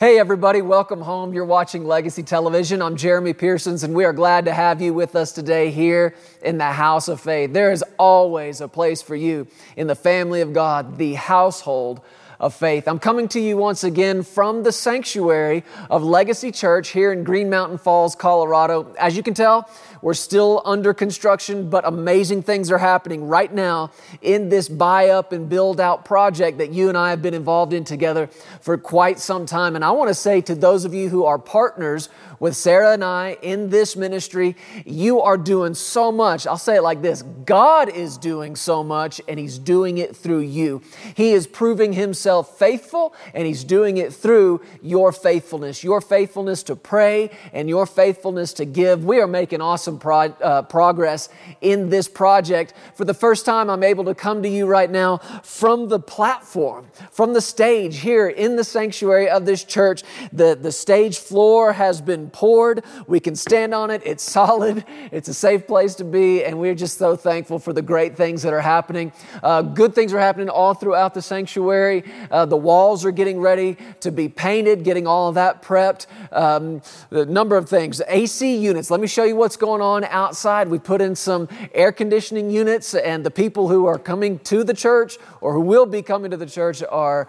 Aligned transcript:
Hey, 0.00 0.20
everybody, 0.20 0.62
welcome 0.62 1.00
home. 1.00 1.34
You're 1.34 1.44
watching 1.44 1.84
Legacy 1.84 2.22
Television. 2.22 2.82
I'm 2.82 2.94
Jeremy 2.94 3.32
Pearsons, 3.32 3.82
and 3.82 3.96
we 3.96 4.04
are 4.04 4.12
glad 4.12 4.44
to 4.44 4.54
have 4.54 4.80
you 4.80 4.94
with 4.94 5.16
us 5.16 5.32
today 5.32 5.72
here 5.72 6.14
in 6.40 6.56
the 6.56 6.70
house 6.70 7.08
of 7.08 7.20
faith. 7.20 7.52
There 7.52 7.72
is 7.72 7.82
always 7.98 8.60
a 8.60 8.68
place 8.68 9.02
for 9.02 9.16
you 9.16 9.48
in 9.76 9.88
the 9.88 9.96
family 9.96 10.40
of 10.40 10.52
God, 10.52 10.98
the 10.98 11.14
household 11.14 12.00
of 12.40 12.54
faith. 12.54 12.86
I'm 12.86 13.00
coming 13.00 13.26
to 13.28 13.40
you 13.40 13.56
once 13.56 13.82
again 13.82 14.22
from 14.22 14.62
the 14.62 14.70
sanctuary 14.70 15.64
of 15.90 16.04
Legacy 16.04 16.52
Church 16.52 16.90
here 16.90 17.12
in 17.12 17.24
Green 17.24 17.50
Mountain 17.50 17.78
Falls, 17.78 18.14
Colorado. 18.14 18.94
As 18.98 19.16
you 19.16 19.24
can 19.24 19.34
tell, 19.34 19.68
we're 20.02 20.14
still 20.14 20.62
under 20.64 20.94
construction, 20.94 21.68
but 21.68 21.84
amazing 21.84 22.42
things 22.42 22.70
are 22.70 22.78
happening 22.78 23.26
right 23.26 23.52
now 23.52 23.90
in 24.22 24.48
this 24.48 24.68
buy 24.68 25.08
up 25.08 25.32
and 25.32 25.48
build 25.48 25.80
out 25.80 26.04
project 26.04 26.58
that 26.58 26.70
you 26.70 26.88
and 26.88 26.96
I 26.96 27.10
have 27.10 27.22
been 27.22 27.34
involved 27.34 27.72
in 27.72 27.82
together 27.82 28.28
for 28.60 28.78
quite 28.78 29.18
some 29.18 29.44
time. 29.44 29.74
And 29.74 29.84
I 29.84 29.90
want 29.90 30.08
to 30.08 30.14
say 30.14 30.40
to 30.42 30.54
those 30.54 30.84
of 30.84 30.94
you 30.94 31.08
who 31.08 31.24
are 31.24 31.38
partners 31.38 32.08
with 32.40 32.56
Sarah 32.56 32.92
and 32.92 33.04
I 33.04 33.38
in 33.42 33.70
this 33.70 33.96
ministry, 33.96 34.56
you 34.84 35.20
are 35.20 35.36
doing 35.36 35.74
so 35.74 36.12
much. 36.12 36.46
I'll 36.46 36.58
say 36.58 36.76
it 36.76 36.82
like 36.82 37.02
this 37.02 37.22
God 37.22 37.88
is 37.88 38.18
doing 38.18 38.56
so 38.56 38.82
much, 38.82 39.20
and 39.28 39.38
He's 39.38 39.58
doing 39.58 39.98
it 39.98 40.16
through 40.16 40.40
you. 40.40 40.82
He 41.14 41.32
is 41.32 41.46
proving 41.46 41.92
Himself 41.92 42.58
faithful, 42.58 43.14
and 43.34 43.46
He's 43.46 43.64
doing 43.64 43.96
it 43.96 44.12
through 44.12 44.60
your 44.82 45.12
faithfulness, 45.12 45.82
your 45.82 46.00
faithfulness 46.00 46.62
to 46.64 46.76
pray, 46.76 47.30
and 47.52 47.68
your 47.68 47.86
faithfulness 47.86 48.52
to 48.54 48.64
give. 48.64 49.04
We 49.04 49.20
are 49.20 49.26
making 49.26 49.60
awesome 49.60 49.98
pro- 49.98 50.18
uh, 50.18 50.62
progress 50.62 51.28
in 51.60 51.90
this 51.90 52.08
project. 52.08 52.74
For 52.94 53.04
the 53.04 53.14
first 53.14 53.44
time, 53.44 53.70
I'm 53.70 53.82
able 53.82 54.04
to 54.04 54.14
come 54.14 54.42
to 54.42 54.48
you 54.48 54.66
right 54.66 54.90
now 54.90 55.18
from 55.42 55.88
the 55.88 55.98
platform, 55.98 56.86
from 57.10 57.32
the 57.32 57.40
stage 57.40 57.98
here 57.98 58.28
in 58.28 58.56
the 58.56 58.64
sanctuary 58.64 59.28
of 59.28 59.46
this 59.46 59.64
church. 59.64 60.02
The, 60.32 60.58
the 60.60 60.72
stage 60.72 61.18
floor 61.18 61.72
has 61.72 62.00
been 62.00 62.27
poured. 62.28 62.84
We 63.06 63.20
can 63.20 63.36
stand 63.36 63.74
on 63.74 63.90
it. 63.90 64.02
It's 64.04 64.22
solid. 64.22 64.84
It's 65.10 65.28
a 65.28 65.34
safe 65.34 65.66
place 65.66 65.94
to 65.96 66.04
be. 66.04 66.44
And 66.44 66.58
we're 66.58 66.74
just 66.74 66.98
so 66.98 67.16
thankful 67.16 67.58
for 67.58 67.72
the 67.72 67.82
great 67.82 68.16
things 68.16 68.42
that 68.42 68.52
are 68.52 68.60
happening. 68.60 69.12
Uh, 69.42 69.62
good 69.62 69.94
things 69.94 70.12
are 70.12 70.20
happening 70.20 70.48
all 70.48 70.74
throughout 70.74 71.14
the 71.14 71.22
sanctuary. 71.22 72.04
Uh, 72.30 72.46
the 72.46 72.56
walls 72.56 73.04
are 73.04 73.10
getting 73.10 73.40
ready 73.40 73.76
to 74.00 74.10
be 74.10 74.28
painted, 74.28 74.84
getting 74.84 75.06
all 75.06 75.28
of 75.28 75.34
that 75.34 75.62
prepped. 75.62 76.06
Um, 76.32 76.82
a 77.10 77.24
number 77.24 77.56
of 77.56 77.68
things. 77.68 78.00
AC 78.06 78.56
units. 78.56 78.90
Let 78.90 79.00
me 79.00 79.06
show 79.06 79.24
you 79.24 79.36
what's 79.36 79.56
going 79.56 79.82
on 79.82 80.04
outside. 80.04 80.68
We 80.68 80.78
put 80.78 81.00
in 81.00 81.14
some 81.16 81.48
air 81.72 81.92
conditioning 81.92 82.50
units, 82.50 82.94
and 82.94 83.24
the 83.24 83.30
people 83.30 83.68
who 83.68 83.86
are 83.86 83.98
coming 83.98 84.38
to 84.40 84.64
the 84.64 84.74
church 84.74 85.18
or 85.40 85.52
who 85.52 85.60
will 85.60 85.86
be 85.86 86.02
coming 86.02 86.30
to 86.30 86.36
the 86.36 86.46
church 86.46 86.82
are 86.88 87.28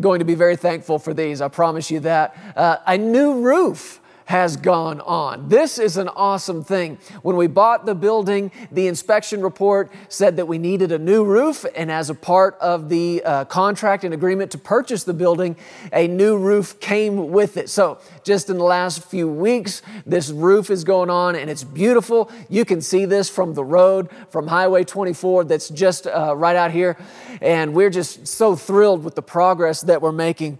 going 0.00 0.18
to 0.18 0.24
be 0.24 0.34
very 0.34 0.56
thankful 0.56 0.98
for 0.98 1.14
these. 1.14 1.40
I 1.40 1.48
promise 1.48 1.90
you 1.90 2.00
that. 2.00 2.36
Uh, 2.56 2.78
a 2.86 2.98
new 2.98 3.40
roof 3.40 4.00
has 4.26 4.56
gone 4.56 5.00
on. 5.00 5.48
This 5.48 5.78
is 5.78 5.96
an 5.96 6.08
awesome 6.08 6.64
thing. 6.64 6.98
When 7.22 7.36
we 7.36 7.46
bought 7.46 7.86
the 7.86 7.94
building, 7.94 8.50
the 8.72 8.86
inspection 8.86 9.42
report 9.42 9.92
said 10.08 10.36
that 10.36 10.46
we 10.46 10.58
needed 10.58 10.92
a 10.92 10.98
new 10.98 11.24
roof, 11.24 11.64
and 11.76 11.90
as 11.90 12.10
a 12.10 12.14
part 12.14 12.56
of 12.60 12.88
the 12.88 13.22
uh, 13.24 13.44
contract 13.44 14.04
and 14.04 14.14
agreement 14.14 14.50
to 14.52 14.58
purchase 14.58 15.04
the 15.04 15.14
building, 15.14 15.56
a 15.92 16.08
new 16.08 16.36
roof 16.36 16.80
came 16.80 17.30
with 17.30 17.56
it. 17.56 17.68
So, 17.68 17.98
just 18.22 18.48
in 18.48 18.56
the 18.56 18.64
last 18.64 19.04
few 19.04 19.28
weeks, 19.28 19.82
this 20.06 20.30
roof 20.30 20.70
is 20.70 20.84
going 20.84 21.10
on 21.10 21.36
and 21.36 21.50
it's 21.50 21.64
beautiful. 21.64 22.30
You 22.48 22.64
can 22.64 22.80
see 22.80 23.04
this 23.04 23.28
from 23.28 23.54
the 23.54 23.64
road, 23.64 24.08
from 24.30 24.46
Highway 24.46 24.84
24, 24.84 25.44
that's 25.44 25.68
just 25.68 26.06
uh, 26.06 26.34
right 26.36 26.56
out 26.56 26.70
here. 26.70 26.96
And 27.40 27.74
we're 27.74 27.90
just 27.90 28.26
so 28.26 28.56
thrilled 28.56 29.04
with 29.04 29.14
the 29.14 29.22
progress 29.22 29.82
that 29.82 30.00
we're 30.00 30.12
making. 30.12 30.58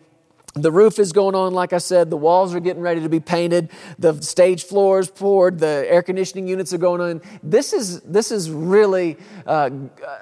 The 0.54 0.70
roof 0.70 1.00
is 1.00 1.12
going 1.12 1.34
on, 1.34 1.52
like 1.52 1.72
I 1.72 1.78
said. 1.78 2.10
The 2.10 2.16
walls 2.16 2.54
are 2.54 2.60
getting 2.60 2.80
ready 2.80 3.00
to 3.00 3.08
be 3.08 3.18
painted. 3.18 3.70
The 3.98 4.22
stage 4.22 4.62
floor 4.62 5.00
is 5.00 5.10
poured. 5.10 5.58
The 5.58 5.84
air 5.88 6.00
conditioning 6.00 6.46
units 6.46 6.72
are 6.72 6.78
going 6.78 7.00
on. 7.00 7.22
This 7.42 7.72
is, 7.72 8.00
this 8.02 8.30
is 8.30 8.50
really 8.52 9.16
uh, 9.46 9.68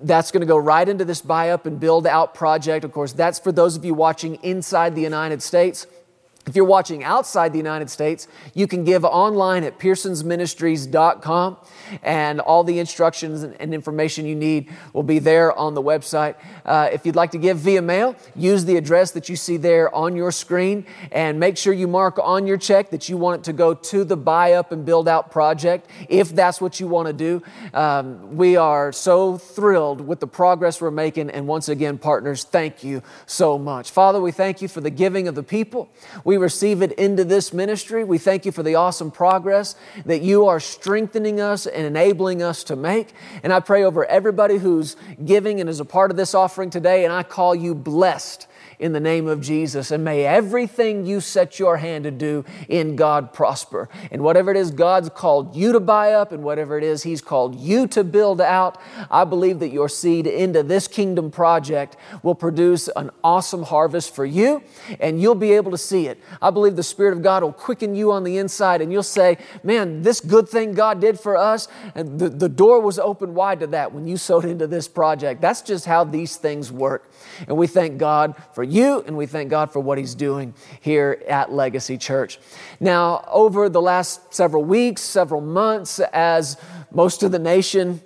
that's 0.00 0.30
going 0.30 0.40
to 0.40 0.46
go 0.46 0.56
right 0.56 0.88
into 0.88 1.04
this 1.04 1.20
buy 1.20 1.50
up 1.50 1.66
and 1.66 1.78
build 1.78 2.06
out 2.06 2.34
project. 2.34 2.84
Of 2.84 2.92
course, 2.92 3.12
that's 3.12 3.38
for 3.38 3.52
those 3.52 3.76
of 3.76 3.84
you 3.84 3.94
watching 3.94 4.36
inside 4.42 4.94
the 4.94 5.02
United 5.02 5.42
States. 5.42 5.86
If 6.48 6.56
you're 6.56 6.64
watching 6.64 7.04
outside 7.04 7.52
the 7.52 7.58
United 7.58 7.90
States, 7.90 8.26
you 8.54 8.66
can 8.66 8.82
give 8.82 9.04
online 9.04 9.64
at 9.64 9.78
pearsonsministries.com, 9.78 11.56
and 12.02 12.40
all 12.40 12.64
the 12.64 12.78
instructions 12.78 13.42
and 13.42 13.74
information 13.74 14.24
you 14.24 14.34
need 14.34 14.70
will 14.94 15.02
be 15.02 15.18
there 15.18 15.52
on 15.58 15.74
the 15.74 15.82
website. 15.82 16.36
Uh, 16.64 16.88
if 16.90 17.04
you'd 17.04 17.16
like 17.16 17.32
to 17.32 17.38
give 17.38 17.58
via 17.58 17.82
mail, 17.82 18.16
use 18.34 18.64
the 18.64 18.78
address 18.78 19.10
that 19.10 19.28
you 19.28 19.36
see 19.36 19.58
there 19.58 19.94
on 19.94 20.16
your 20.16 20.32
screen, 20.32 20.86
and 21.12 21.38
make 21.38 21.58
sure 21.58 21.74
you 21.74 21.86
mark 21.86 22.18
on 22.18 22.46
your 22.46 22.56
check 22.56 22.88
that 22.90 23.10
you 23.10 23.18
want 23.18 23.42
it 23.42 23.44
to 23.44 23.52
go 23.52 23.74
to 23.74 24.02
the 24.02 24.16
Buy 24.16 24.54
Up 24.54 24.72
and 24.72 24.86
Build 24.86 25.06
Out 25.06 25.30
project, 25.30 25.86
if 26.08 26.34
that's 26.34 26.62
what 26.62 26.80
you 26.80 26.88
want 26.88 27.08
to 27.08 27.12
do. 27.12 27.42
Um, 27.74 28.38
we 28.38 28.56
are 28.56 28.90
so 28.90 29.36
thrilled 29.36 30.00
with 30.00 30.20
the 30.20 30.26
progress 30.26 30.80
we're 30.80 30.90
making, 30.90 31.28
and 31.28 31.46
once 31.46 31.68
again, 31.68 31.98
partners, 31.98 32.44
thank 32.44 32.82
you 32.82 33.02
so 33.26 33.58
much. 33.58 33.90
Father, 33.90 34.18
we 34.18 34.32
thank 34.32 34.62
you 34.62 34.68
for 34.68 34.80
the 34.80 34.88
giving 34.88 35.28
of 35.28 35.34
the 35.34 35.42
people. 35.42 35.90
We 36.24 36.37
receive 36.38 36.82
it 36.82 36.92
into 36.92 37.24
this 37.24 37.52
ministry. 37.52 38.04
We 38.04 38.18
thank 38.18 38.46
you 38.46 38.52
for 38.52 38.62
the 38.62 38.74
awesome 38.74 39.10
progress 39.10 39.74
that 40.04 40.22
you 40.22 40.46
are 40.46 40.60
strengthening 40.60 41.40
us 41.40 41.66
and 41.66 41.86
enabling 41.86 42.42
us 42.42 42.64
to 42.64 42.76
make. 42.76 43.12
And 43.42 43.52
I 43.52 43.60
pray 43.60 43.84
over 43.84 44.04
everybody 44.06 44.58
who's 44.58 44.96
giving 45.24 45.60
and 45.60 45.68
is 45.68 45.80
a 45.80 45.84
part 45.84 46.10
of 46.10 46.16
this 46.16 46.34
offering 46.34 46.70
today, 46.70 47.04
and 47.04 47.12
I 47.12 47.22
call 47.22 47.54
you 47.54 47.74
blessed 47.74 48.46
in 48.78 48.92
the 48.92 49.00
name 49.00 49.26
of 49.26 49.40
Jesus. 49.40 49.90
And 49.90 50.04
may 50.04 50.24
everything 50.24 51.06
you 51.06 51.20
set 51.20 51.58
your 51.58 51.78
hand 51.78 52.04
to 52.04 52.10
do 52.10 52.44
in 52.68 52.96
God 52.96 53.32
prosper. 53.32 53.88
And 54.10 54.22
whatever 54.22 54.50
it 54.50 54.56
is 54.56 54.70
God's 54.70 55.08
called 55.08 55.56
you 55.56 55.72
to 55.72 55.80
buy 55.80 56.12
up 56.12 56.32
and 56.32 56.42
whatever 56.42 56.78
it 56.78 56.84
is 56.84 57.02
He's 57.02 57.20
called 57.20 57.56
you 57.56 57.86
to 57.88 58.04
build 58.04 58.40
out, 58.40 58.80
I 59.10 59.24
believe 59.24 59.58
that 59.60 59.68
your 59.68 59.88
seed 59.88 60.26
into 60.26 60.62
this 60.62 60.88
kingdom 60.88 61.30
project 61.30 61.96
will 62.22 62.34
produce 62.34 62.88
an 62.96 63.10
awesome 63.24 63.64
harvest 63.64 64.14
for 64.14 64.24
you 64.24 64.62
and 65.00 65.20
you'll 65.20 65.34
be 65.34 65.52
able 65.52 65.70
to 65.70 65.78
see 65.78 66.06
it. 66.06 66.20
I 66.40 66.50
believe 66.50 66.76
the 66.76 66.82
Spirit 66.82 67.12
of 67.12 67.22
God 67.22 67.42
will 67.42 67.52
quicken 67.52 67.94
you 67.94 68.12
on 68.12 68.24
the 68.24 68.38
inside 68.38 68.80
and 68.80 68.92
you'll 68.92 69.02
say, 69.02 69.38
Man, 69.62 70.02
this 70.02 70.20
good 70.20 70.48
thing 70.48 70.72
God 70.72 71.00
did 71.00 71.18
for 71.18 71.36
us, 71.36 71.68
and 71.94 72.18
the, 72.18 72.28
the 72.28 72.48
door 72.48 72.80
was 72.80 72.98
open 72.98 73.34
wide 73.34 73.60
to 73.60 73.66
that 73.68 73.92
when 73.92 74.06
you 74.06 74.16
sowed 74.16 74.44
into 74.44 74.66
this 74.66 74.88
project. 74.88 75.40
That's 75.40 75.62
just 75.62 75.84
how 75.84 76.04
these 76.04 76.36
things 76.36 76.70
work. 76.70 77.10
And 77.46 77.56
we 77.56 77.66
thank 77.66 77.98
God 77.98 78.34
for 78.54 78.62
you, 78.62 79.02
and 79.06 79.16
we 79.16 79.26
thank 79.26 79.50
God 79.50 79.72
for 79.72 79.80
what 79.80 79.98
He's 79.98 80.14
doing 80.14 80.54
here 80.80 81.22
at 81.28 81.52
Legacy 81.52 81.98
Church. 81.98 82.38
Now, 82.80 83.24
over 83.28 83.68
the 83.68 83.80
last 83.80 84.34
several 84.34 84.64
weeks, 84.64 85.02
several 85.02 85.40
months, 85.40 86.00
as 86.12 86.56
most 86.90 87.22
of 87.22 87.32
the 87.32 87.38
nation 87.38 88.00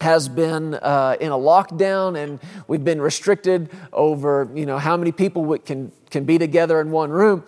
has 0.00 0.28
been 0.28 0.74
uh, 0.74 1.16
in 1.20 1.30
a 1.30 1.36
lockdown 1.36 2.20
and 2.20 2.40
we've 2.66 2.84
been 2.84 3.00
restricted 3.00 3.70
over 3.92 4.50
you 4.52 4.66
know 4.66 4.76
how 4.76 4.96
many 4.96 5.12
people 5.12 5.56
can, 5.58 5.92
can 6.10 6.24
be 6.24 6.38
together 6.38 6.80
in 6.80 6.90
one 6.90 7.10
room 7.10 7.44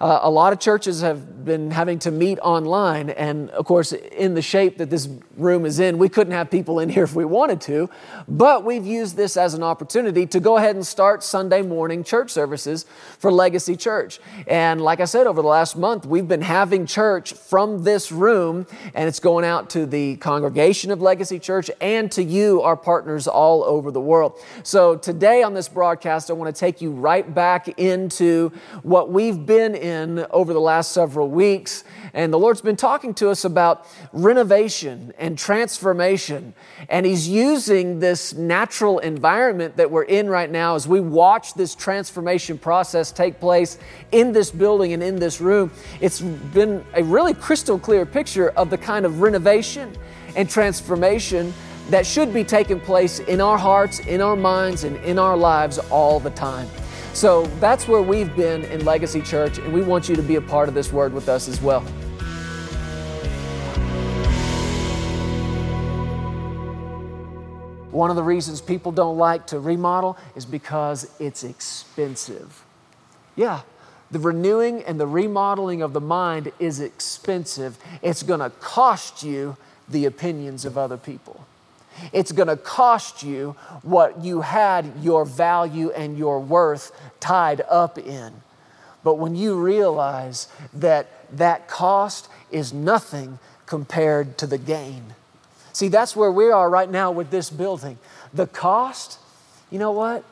uh, 0.00 0.20
a 0.22 0.30
lot 0.30 0.52
of 0.52 0.60
churches 0.60 1.00
have 1.00 1.44
been 1.44 1.70
having 1.70 1.98
to 1.98 2.10
meet 2.10 2.38
online, 2.40 3.10
and 3.10 3.50
of 3.50 3.64
course, 3.64 3.92
in 3.92 4.34
the 4.34 4.42
shape 4.42 4.78
that 4.78 4.90
this 4.90 5.08
room 5.36 5.64
is 5.64 5.80
in, 5.80 5.98
we 5.98 6.08
couldn't 6.08 6.32
have 6.32 6.50
people 6.50 6.78
in 6.78 6.88
here 6.88 7.04
if 7.04 7.14
we 7.14 7.24
wanted 7.24 7.60
to. 7.62 7.88
But 8.28 8.64
we've 8.64 8.86
used 8.86 9.16
this 9.16 9.36
as 9.36 9.54
an 9.54 9.62
opportunity 9.62 10.26
to 10.26 10.40
go 10.40 10.56
ahead 10.56 10.76
and 10.76 10.86
start 10.86 11.24
Sunday 11.24 11.62
morning 11.62 12.04
church 12.04 12.30
services 12.30 12.86
for 13.18 13.32
Legacy 13.32 13.76
Church. 13.76 14.20
And 14.46 14.80
like 14.80 15.00
I 15.00 15.04
said, 15.04 15.26
over 15.26 15.42
the 15.42 15.48
last 15.48 15.76
month, 15.76 16.06
we've 16.06 16.28
been 16.28 16.42
having 16.42 16.86
church 16.86 17.32
from 17.32 17.82
this 17.82 18.12
room, 18.12 18.66
and 18.94 19.08
it's 19.08 19.20
going 19.20 19.44
out 19.44 19.70
to 19.70 19.86
the 19.86 20.16
congregation 20.16 20.90
of 20.90 21.00
Legacy 21.00 21.38
Church 21.38 21.70
and 21.80 22.12
to 22.12 22.22
you, 22.22 22.62
our 22.62 22.76
partners 22.76 23.26
all 23.26 23.64
over 23.64 23.90
the 23.90 24.00
world. 24.00 24.38
So 24.62 24.96
today 24.96 25.42
on 25.42 25.54
this 25.54 25.68
broadcast, 25.68 26.30
I 26.30 26.34
want 26.34 26.54
to 26.54 26.58
take 26.58 26.80
you 26.80 26.90
right 26.90 27.34
back 27.34 27.80
into 27.80 28.52
what 28.82 29.10
we've 29.10 29.44
been 29.46 29.74
in 29.74 29.87
in 29.88 30.24
over 30.30 30.52
the 30.52 30.60
last 30.60 30.92
several 30.92 31.28
weeks. 31.28 31.82
And 32.12 32.32
the 32.32 32.38
Lord's 32.38 32.60
been 32.60 32.76
talking 32.76 33.14
to 33.14 33.30
us 33.30 33.44
about 33.44 33.86
renovation 34.12 35.12
and 35.18 35.36
transformation. 35.36 36.54
And 36.88 37.04
He's 37.04 37.28
using 37.28 37.98
this 37.98 38.34
natural 38.34 39.00
environment 39.00 39.76
that 39.76 39.90
we're 39.90 40.04
in 40.04 40.28
right 40.28 40.50
now 40.50 40.74
as 40.74 40.86
we 40.86 41.00
watch 41.00 41.54
this 41.54 41.74
transformation 41.74 42.58
process 42.58 43.10
take 43.10 43.40
place 43.40 43.78
in 44.12 44.32
this 44.32 44.50
building 44.50 44.92
and 44.92 45.02
in 45.02 45.16
this 45.16 45.40
room. 45.40 45.72
It's 46.00 46.20
been 46.20 46.84
a 46.94 47.02
really 47.02 47.34
crystal 47.34 47.78
clear 47.78 48.06
picture 48.06 48.50
of 48.50 48.70
the 48.70 48.78
kind 48.78 49.04
of 49.04 49.20
renovation 49.20 49.92
and 50.36 50.48
transformation 50.48 51.52
that 51.90 52.06
should 52.06 52.34
be 52.34 52.44
taking 52.44 52.80
place 52.80 53.18
in 53.18 53.40
our 53.40 53.56
hearts, 53.56 54.00
in 54.00 54.20
our 54.20 54.36
minds, 54.36 54.84
and 54.84 54.96
in 54.98 55.18
our 55.18 55.36
lives 55.36 55.78
all 55.90 56.20
the 56.20 56.30
time. 56.30 56.68
So 57.18 57.46
that's 57.58 57.88
where 57.88 58.00
we've 58.00 58.36
been 58.36 58.62
in 58.66 58.84
Legacy 58.84 59.20
Church, 59.20 59.58
and 59.58 59.72
we 59.72 59.82
want 59.82 60.08
you 60.08 60.14
to 60.14 60.22
be 60.22 60.36
a 60.36 60.40
part 60.40 60.68
of 60.68 60.74
this 60.76 60.92
word 60.92 61.12
with 61.12 61.28
us 61.28 61.48
as 61.48 61.60
well. 61.60 61.80
One 67.90 68.10
of 68.10 68.14
the 68.14 68.22
reasons 68.22 68.60
people 68.60 68.92
don't 68.92 69.18
like 69.18 69.48
to 69.48 69.58
remodel 69.58 70.16
is 70.36 70.46
because 70.46 71.10
it's 71.18 71.42
expensive. 71.42 72.64
Yeah, 73.34 73.62
the 74.12 74.20
renewing 74.20 74.84
and 74.84 75.00
the 75.00 75.08
remodeling 75.08 75.82
of 75.82 75.94
the 75.94 76.00
mind 76.00 76.52
is 76.60 76.78
expensive. 76.78 77.78
It's 78.00 78.22
going 78.22 78.38
to 78.38 78.50
cost 78.60 79.24
you 79.24 79.56
the 79.88 80.04
opinions 80.04 80.64
of 80.64 80.78
other 80.78 80.96
people. 80.96 81.44
It's 82.12 82.32
going 82.32 82.48
to 82.48 82.56
cost 82.56 83.22
you 83.22 83.56
what 83.82 84.22
you 84.22 84.42
had 84.42 84.92
your 85.00 85.24
value 85.24 85.90
and 85.90 86.18
your 86.18 86.40
worth 86.40 86.92
tied 87.20 87.62
up 87.68 87.98
in. 87.98 88.32
But 89.04 89.14
when 89.14 89.36
you 89.36 89.58
realize 89.60 90.48
that 90.72 91.08
that 91.36 91.68
cost 91.68 92.28
is 92.50 92.72
nothing 92.72 93.38
compared 93.66 94.38
to 94.38 94.46
the 94.46 94.58
gain. 94.58 95.14
See, 95.72 95.88
that's 95.88 96.16
where 96.16 96.32
we 96.32 96.50
are 96.50 96.68
right 96.68 96.90
now 96.90 97.10
with 97.10 97.30
this 97.30 97.50
building. 97.50 97.98
The 98.32 98.46
cost, 98.46 99.18
you 99.70 99.78
know 99.78 99.92
what? 99.92 100.24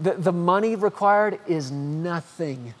The, 0.00 0.14
the 0.14 0.32
money 0.32 0.74
required 0.74 1.38
is 1.46 1.70
nothing 1.70 2.74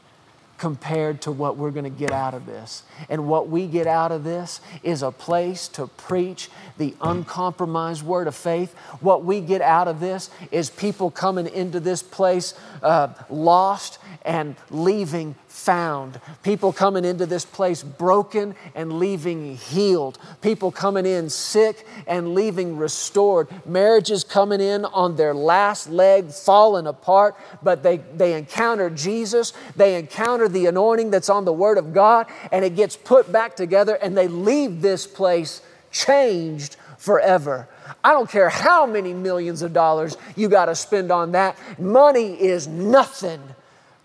compared 0.62 1.20
to 1.20 1.32
what 1.32 1.56
we're 1.56 1.72
going 1.72 1.82
to 1.82 1.90
get 1.90 2.12
out 2.12 2.34
of 2.34 2.46
this. 2.46 2.84
And 3.08 3.26
what 3.26 3.48
we 3.48 3.66
get 3.66 3.88
out 3.88 4.12
of 4.12 4.22
this 4.22 4.60
is 4.84 5.02
a 5.02 5.10
place 5.10 5.66
to 5.70 5.88
preach 5.88 6.50
the 6.78 6.94
uncompromised 7.00 8.04
word 8.04 8.28
of 8.28 8.36
faith. 8.36 8.72
What 9.00 9.24
we 9.24 9.40
get 9.40 9.60
out 9.60 9.88
of 9.88 9.98
this 9.98 10.30
is 10.52 10.70
people 10.70 11.10
coming 11.10 11.48
into 11.48 11.80
this 11.80 12.00
place 12.00 12.54
uh, 12.80 13.08
lost 13.28 13.98
and 14.24 14.54
leaving 14.70 15.34
found. 15.52 16.18
People 16.42 16.72
coming 16.72 17.04
into 17.04 17.26
this 17.26 17.44
place 17.44 17.82
broken 17.82 18.54
and 18.74 18.98
leaving 18.98 19.54
healed. 19.56 20.18
People 20.40 20.72
coming 20.72 21.04
in 21.04 21.28
sick 21.28 21.86
and 22.06 22.34
leaving 22.34 22.78
restored. 22.78 23.48
Marriages 23.66 24.24
coming 24.24 24.60
in 24.60 24.86
on 24.86 25.14
their 25.14 25.34
last 25.34 25.90
leg, 25.90 26.32
falling 26.32 26.86
apart, 26.86 27.36
but 27.62 27.82
they, 27.82 27.98
they 27.98 28.32
encounter 28.34 28.88
Jesus. 28.88 29.52
They 29.76 29.96
encounter 29.96 30.48
the 30.48 30.66
anointing 30.66 31.10
that's 31.10 31.28
on 31.28 31.44
the 31.44 31.52
Word 31.52 31.76
of 31.76 31.92
God, 31.92 32.26
and 32.50 32.64
it 32.64 32.74
gets 32.74 32.96
put 32.96 33.30
back 33.30 33.54
together, 33.54 33.94
and 33.96 34.16
they 34.16 34.28
leave 34.28 34.80
this 34.80 35.06
place 35.06 35.60
changed 35.90 36.76
forever. 36.96 37.68
I 38.02 38.12
don't 38.12 38.28
care 38.28 38.48
how 38.48 38.86
many 38.86 39.12
millions 39.12 39.60
of 39.60 39.74
dollars 39.74 40.16
you 40.34 40.48
got 40.48 40.64
to 40.64 40.74
spend 40.74 41.12
on 41.12 41.32
that. 41.32 41.58
Money 41.78 42.40
is 42.40 42.66
nothing 42.66 43.40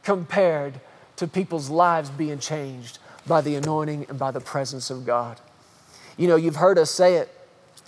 compared 0.03 0.79
to 1.17 1.27
people's 1.27 1.69
lives 1.69 2.09
being 2.09 2.39
changed 2.39 2.99
by 3.27 3.41
the 3.41 3.55
anointing 3.55 4.05
and 4.09 4.17
by 4.17 4.31
the 4.31 4.39
presence 4.39 4.89
of 4.89 5.05
God. 5.05 5.39
You 6.15 6.27
know, 6.27 6.35
you've 6.35 6.55
heard 6.55 6.77
us 6.77 6.89
say 6.89 7.15
it 7.15 7.29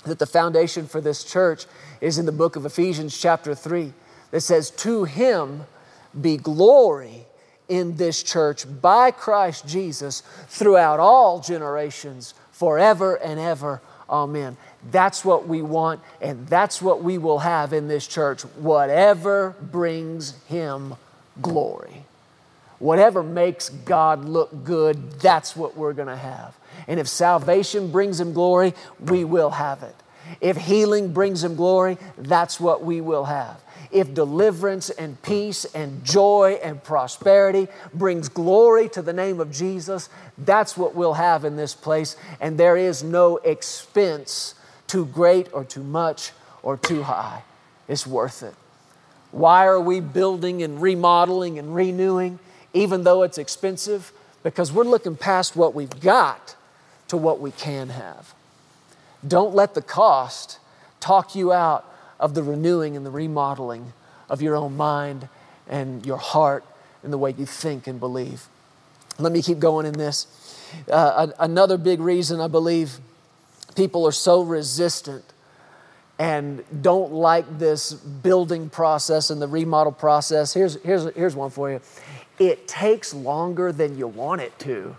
that 0.05 0.19
the 0.19 0.25
foundation 0.25 0.87
for 0.87 1.01
this 1.01 1.23
church 1.23 1.65
is 2.01 2.17
in 2.17 2.25
the 2.25 2.31
book 2.31 2.55
of 2.55 2.65
Ephesians, 2.65 3.19
chapter 3.19 3.55
3, 3.55 3.93
that 4.31 4.41
says, 4.41 4.69
To 4.71 5.03
him 5.05 5.63
be 6.19 6.37
glory 6.37 7.25
in 7.67 7.97
this 7.97 8.23
church 8.23 8.65
by 8.81 9.11
Christ 9.11 9.67
Jesus 9.67 10.21
throughout 10.47 10.99
all 10.99 11.39
generations, 11.39 12.33
forever 12.51 13.15
and 13.15 13.39
ever. 13.39 13.81
Amen. 14.09 14.57
That's 14.91 15.23
what 15.23 15.47
we 15.47 15.61
want, 15.61 16.01
and 16.21 16.47
that's 16.47 16.81
what 16.81 17.03
we 17.03 17.17
will 17.17 17.39
have 17.39 17.73
in 17.73 17.87
this 17.87 18.07
church, 18.07 18.41
whatever 18.41 19.55
brings 19.61 20.41
him 20.45 20.95
glory. 21.41 22.05
Whatever 22.79 23.21
makes 23.21 23.69
God 23.69 24.25
look 24.25 24.63
good, 24.63 25.11
that's 25.19 25.55
what 25.55 25.77
we're 25.77 25.93
going 25.93 26.07
to 26.07 26.15
have. 26.15 26.57
And 26.87 26.99
if 26.99 27.07
salvation 27.07 27.91
brings 27.91 28.19
him 28.19 28.33
glory, 28.33 28.73
we 28.99 29.23
will 29.23 29.51
have 29.51 29.83
it. 29.83 29.95
If 30.41 30.57
healing 30.57 31.11
brings 31.11 31.43
him 31.43 31.55
glory, 31.55 31.97
that's 32.17 32.59
what 32.59 32.83
we 32.83 33.01
will 33.01 33.25
have. 33.25 33.61
If 33.91 34.13
deliverance 34.13 34.91
and 34.91 35.19
peace 35.23 35.65
and 35.65 36.03
joy 36.05 36.59
and 36.63 36.83
prosperity 36.83 37.67
brings 37.93 38.29
glory 38.29 38.87
to 38.89 39.01
the 39.01 39.13
name 39.13 39.39
of 39.39 39.51
Jesus, 39.51 40.09
that's 40.37 40.77
what 40.77 40.93
we'll 40.93 41.13
have 41.13 41.43
in 41.43 41.55
this 41.55 41.73
place. 41.73 42.15
And 42.39 42.57
there 42.57 42.77
is 42.77 43.03
no 43.03 43.37
expense 43.37 44.53
too 44.87 45.05
great 45.05 45.49
or 45.53 45.63
too 45.63 45.83
much 45.83 46.31
or 46.61 46.77
too 46.77 47.03
high. 47.03 47.43
It's 47.87 48.05
worth 48.05 48.43
it. 48.43 48.53
Why 49.31 49.65
are 49.65 49.79
we 49.79 49.99
building 49.99 50.61
and 50.61 50.81
remodeling 50.81 51.57
and 51.57 51.73
renewing, 51.73 52.39
even 52.73 53.03
though 53.03 53.23
it's 53.23 53.37
expensive? 53.37 54.11
Because 54.43 54.71
we're 54.71 54.83
looking 54.83 55.15
past 55.15 55.55
what 55.55 55.73
we've 55.73 55.99
got 55.99 56.55
to 57.09 57.17
what 57.17 57.39
we 57.39 57.51
can 57.51 57.89
have. 57.89 58.33
Don't 59.27 59.53
let 59.53 59.73
the 59.73 59.81
cost 59.81 60.59
talk 60.99 61.35
you 61.35 61.51
out 61.51 61.85
of 62.19 62.35
the 62.35 62.43
renewing 62.43 62.95
and 62.95 63.05
the 63.05 63.11
remodeling 63.11 63.93
of 64.29 64.41
your 64.41 64.55
own 64.55 64.77
mind 64.77 65.27
and 65.67 66.05
your 66.05 66.17
heart 66.17 66.63
and 67.03 67.11
the 67.11 67.17
way 67.17 67.33
you 67.37 67.45
think 67.45 67.87
and 67.87 67.99
believe. 67.99 68.47
Let 69.17 69.31
me 69.31 69.41
keep 69.41 69.59
going 69.59 69.85
in 69.85 69.93
this. 69.93 70.27
Uh, 70.89 71.27
another 71.39 71.77
big 71.77 71.99
reason 71.99 72.39
I 72.39 72.47
believe 72.47 72.99
people 73.75 74.05
are 74.05 74.11
so 74.11 74.41
resistant 74.41 75.25
and 76.19 76.63
don't 76.81 77.13
like 77.13 77.57
this 77.57 77.93
building 77.93 78.69
process 78.69 79.29
and 79.29 79.41
the 79.41 79.47
remodel 79.47 79.93
process. 79.93 80.53
Here's, 80.53 80.75
here's, 80.83 81.11
here's 81.15 81.35
one 81.35 81.49
for 81.49 81.71
you 81.71 81.81
it 82.37 82.69
takes 82.69 83.13
longer 83.13 83.71
than 83.73 83.97
you 83.97 84.07
want 84.07 84.39
it 84.39 84.57
to. 84.59 84.95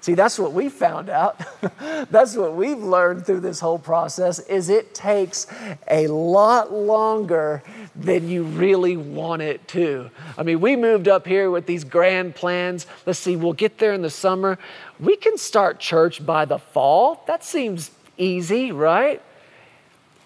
See, 0.00 0.14
that's 0.14 0.38
what 0.38 0.52
we 0.52 0.68
found 0.68 1.08
out. 1.08 1.40
that's 2.10 2.36
what 2.36 2.54
we've 2.54 2.78
learned 2.78 3.24
through 3.24 3.40
this 3.40 3.60
whole 3.60 3.78
process 3.78 4.38
is 4.38 4.68
it 4.68 4.94
takes 4.94 5.46
a 5.90 6.06
lot 6.08 6.72
longer 6.72 7.62
than 7.96 8.28
you 8.28 8.44
really 8.44 8.98
want 8.98 9.40
it 9.40 9.66
to. 9.68 10.10
I 10.36 10.42
mean, 10.42 10.60
we 10.60 10.76
moved 10.76 11.08
up 11.08 11.26
here 11.26 11.50
with 11.50 11.64
these 11.64 11.84
grand 11.84 12.34
plans. 12.34 12.86
Let's 13.06 13.18
see, 13.18 13.36
we'll 13.36 13.54
get 13.54 13.78
there 13.78 13.94
in 13.94 14.02
the 14.02 14.10
summer. 14.10 14.58
We 15.00 15.16
can 15.16 15.38
start 15.38 15.80
church 15.80 16.24
by 16.24 16.44
the 16.44 16.58
fall. 16.58 17.24
That 17.26 17.42
seems 17.42 17.90
easy, 18.18 18.72
right? 18.72 19.22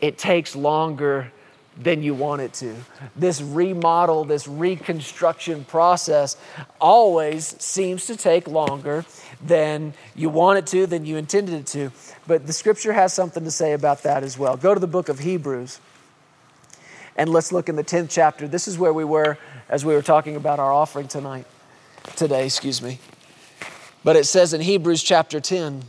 It 0.00 0.18
takes 0.18 0.54
longer 0.54 1.32
than 1.80 2.02
you 2.02 2.12
want 2.12 2.42
it 2.42 2.52
to. 2.54 2.74
This 3.14 3.40
remodel, 3.40 4.24
this 4.24 4.48
reconstruction 4.48 5.64
process 5.64 6.36
always 6.80 7.60
seems 7.62 8.06
to 8.06 8.16
take 8.16 8.48
longer 8.48 9.04
than 9.44 9.94
you 10.16 10.28
want 10.28 10.58
it 10.58 10.66
to, 10.68 10.86
than 10.86 11.06
you 11.06 11.16
intended 11.16 11.54
it 11.54 11.66
to. 11.68 11.92
But 12.26 12.46
the 12.46 12.52
scripture 12.52 12.92
has 12.92 13.12
something 13.12 13.44
to 13.44 13.50
say 13.50 13.72
about 13.74 14.02
that 14.02 14.24
as 14.24 14.36
well. 14.36 14.56
Go 14.56 14.74
to 14.74 14.80
the 14.80 14.88
book 14.88 15.08
of 15.08 15.20
Hebrews. 15.20 15.80
And 17.16 17.30
let's 17.30 17.52
look 17.52 17.68
in 17.68 17.76
the 17.76 17.84
10th 17.84 18.08
chapter. 18.10 18.46
This 18.46 18.68
is 18.68 18.78
where 18.78 18.92
we 18.92 19.04
were 19.04 19.38
as 19.68 19.84
we 19.84 19.94
were 19.94 20.02
talking 20.02 20.36
about 20.36 20.58
our 20.58 20.72
offering 20.72 21.08
tonight. 21.08 21.46
Today, 22.16 22.44
excuse 22.46 22.80
me. 22.80 22.98
But 24.04 24.16
it 24.16 24.24
says 24.24 24.54
in 24.54 24.60
Hebrews 24.60 25.02
chapter 25.02 25.40
10, 25.40 25.82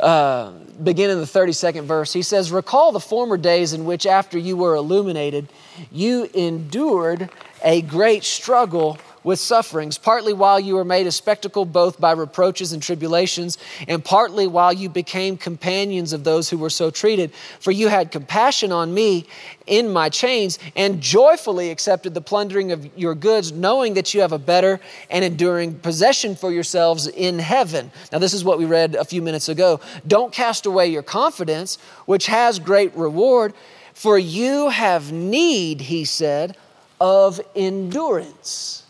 uh, 0.00 0.52
begin 0.82 1.10
in 1.10 1.18
the 1.18 1.24
32nd 1.24 1.84
verse. 1.84 2.12
He 2.12 2.22
says, 2.22 2.50
Recall 2.50 2.92
the 2.92 3.00
former 3.00 3.36
days 3.36 3.72
in 3.72 3.84
which, 3.84 4.06
after 4.06 4.38
you 4.38 4.56
were 4.56 4.74
illuminated, 4.74 5.48
you 5.90 6.24
endured 6.34 7.30
a 7.62 7.82
great 7.82 8.24
struggle 8.24 8.98
with 9.24 9.38
sufferings, 9.38 9.98
partly 9.98 10.32
while 10.32 10.58
you 10.58 10.74
were 10.74 10.84
made 10.84 11.06
a 11.06 11.12
spectacle 11.12 11.64
both 11.64 12.00
by 12.00 12.12
reproaches 12.12 12.72
and 12.72 12.82
tribulations, 12.82 13.58
and 13.86 14.04
partly 14.04 14.46
while 14.46 14.72
you 14.72 14.88
became 14.88 15.36
companions 15.36 16.12
of 16.12 16.24
those 16.24 16.50
who 16.50 16.58
were 16.58 16.70
so 16.70 16.90
treated. 16.90 17.32
For 17.60 17.70
you 17.70 17.88
had 17.88 18.10
compassion 18.10 18.72
on 18.72 18.92
me 18.92 19.26
in 19.66 19.92
my 19.92 20.08
chains, 20.08 20.58
and 20.74 21.00
joyfully 21.00 21.70
accepted 21.70 22.14
the 22.14 22.20
plundering 22.20 22.72
of 22.72 22.98
your 22.98 23.14
goods, 23.14 23.52
knowing 23.52 23.94
that 23.94 24.12
you 24.12 24.20
have 24.20 24.32
a 24.32 24.38
better 24.38 24.80
and 25.08 25.24
enduring 25.24 25.78
possession 25.78 26.34
for 26.34 26.50
yourselves 26.50 27.06
in 27.06 27.38
heaven. 27.38 27.90
Now, 28.10 28.18
this 28.18 28.34
is 28.34 28.44
what 28.44 28.58
we 28.58 28.64
read 28.64 28.96
a 28.96 29.04
few 29.04 29.22
minutes 29.22 29.48
ago. 29.48 29.80
Don't 30.06 30.32
cast 30.32 30.66
away 30.66 30.88
your 30.88 31.02
confidence, 31.02 31.78
which 32.06 32.26
has 32.26 32.58
great 32.58 32.94
reward, 32.96 33.54
for 33.94 34.18
you 34.18 34.70
have 34.70 35.12
need, 35.12 35.82
he 35.82 36.04
said, 36.04 36.56
of 37.00 37.40
endurance 37.54 38.81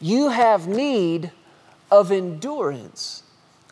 you 0.00 0.30
have 0.30 0.66
need 0.66 1.30
of 1.90 2.10
endurance. 2.10 3.22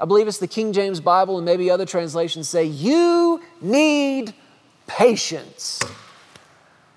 I 0.00 0.04
believe 0.04 0.28
it's 0.28 0.38
the 0.38 0.46
King 0.46 0.72
James 0.72 1.00
Bible 1.00 1.36
and 1.36 1.44
maybe 1.44 1.70
other 1.70 1.86
translations 1.86 2.48
say, 2.48 2.64
You 2.64 3.42
need 3.60 4.34
patience. 4.86 5.80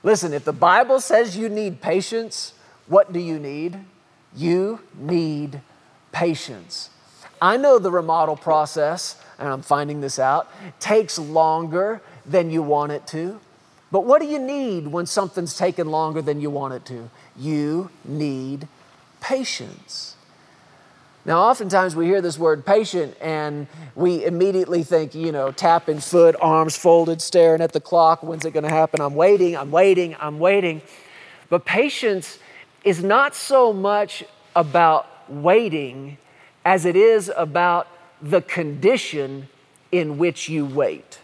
Listen, 0.03 0.33
if 0.33 0.45
the 0.45 0.53
Bible 0.53 1.00
says 1.00 1.38
you 1.38 1.47
need 1.47 1.81
patience, 1.81 2.53
what 2.88 3.13
do 3.13 3.19
you 3.19 3.39
need? 3.39 3.77
You 4.35 4.79
need 4.95 5.61
patience. 6.11 6.89
I 7.41 7.57
know 7.57 7.79
the 7.79 7.91
remodel 7.91 8.35
process, 8.35 9.21
and 9.39 9.47
I'm 9.47 9.61
finding 9.61 10.01
this 10.01 10.19
out, 10.19 10.51
takes 10.79 11.17
longer 11.17 12.01
than 12.25 12.50
you 12.50 12.61
want 12.61 12.91
it 12.91 13.05
to. 13.07 13.39
But 13.91 14.05
what 14.05 14.21
do 14.21 14.27
you 14.27 14.39
need 14.39 14.88
when 14.88 15.05
something's 15.05 15.57
taken 15.57 15.89
longer 15.89 16.21
than 16.21 16.39
you 16.39 16.50
want 16.50 16.73
it 16.73 16.85
to? 16.85 17.09
You 17.38 17.89
need 18.05 18.67
patience. 19.21 20.15
Now, 21.23 21.43
oftentimes 21.43 21.95
we 21.95 22.07
hear 22.07 22.19
this 22.19 22.37
word 22.37 22.65
patient 22.65 23.15
and 23.21 23.67
we 23.95 24.25
immediately 24.25 24.83
think, 24.83 25.13
you 25.13 25.31
know, 25.31 25.51
tapping 25.51 25.99
foot, 25.99 26.35
arms 26.41 26.75
folded, 26.75 27.21
staring 27.21 27.61
at 27.61 27.73
the 27.73 27.79
clock. 27.79 28.23
When's 28.23 28.43
it 28.43 28.51
going 28.51 28.63
to 28.63 28.69
happen? 28.69 28.99
I'm 29.01 29.13
waiting, 29.13 29.55
I'm 29.55 29.71
waiting, 29.71 30.15
I'm 30.19 30.39
waiting. 30.39 30.81
But 31.49 31.63
patience 31.63 32.39
is 32.83 33.03
not 33.03 33.35
so 33.35 33.71
much 33.71 34.23
about 34.55 35.07
waiting 35.29 36.17
as 36.65 36.85
it 36.85 36.95
is 36.95 37.31
about 37.37 37.87
the 38.21 38.41
condition 38.41 39.47
in 39.91 40.17
which 40.17 40.49
you 40.49 40.65
wait. 40.65 41.19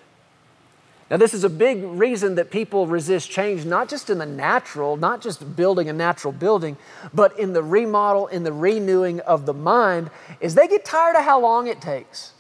Now, 1.10 1.16
this 1.16 1.34
is 1.34 1.46
a 1.46 1.50
big 1.50 1.84
reason 1.84 2.36
that 2.36 2.52
people 2.52 2.86
resist 2.86 3.32
change, 3.32 3.64
not 3.64 3.88
just 3.88 4.10
in 4.10 4.18
the 4.18 4.26
natural, 4.26 4.98
not 4.98 5.22
just 5.22 5.56
building 5.56 5.88
a 5.88 5.94
natural 5.94 6.34
building, 6.34 6.76
but 7.14 7.40
in 7.40 7.54
the 7.54 7.64
remodel, 7.64 8.28
in 8.28 8.44
the 8.44 8.52
renewing 8.52 9.22
of 9.22 9.46
the 9.46 9.54
mind, 9.54 10.10
is 10.42 10.54
they 10.56 10.68
get 10.68 10.84
tired 10.84 11.16
of 11.16 11.24
how 11.24 11.40
long 11.40 11.68
it 11.68 11.80
takes. 11.80 12.34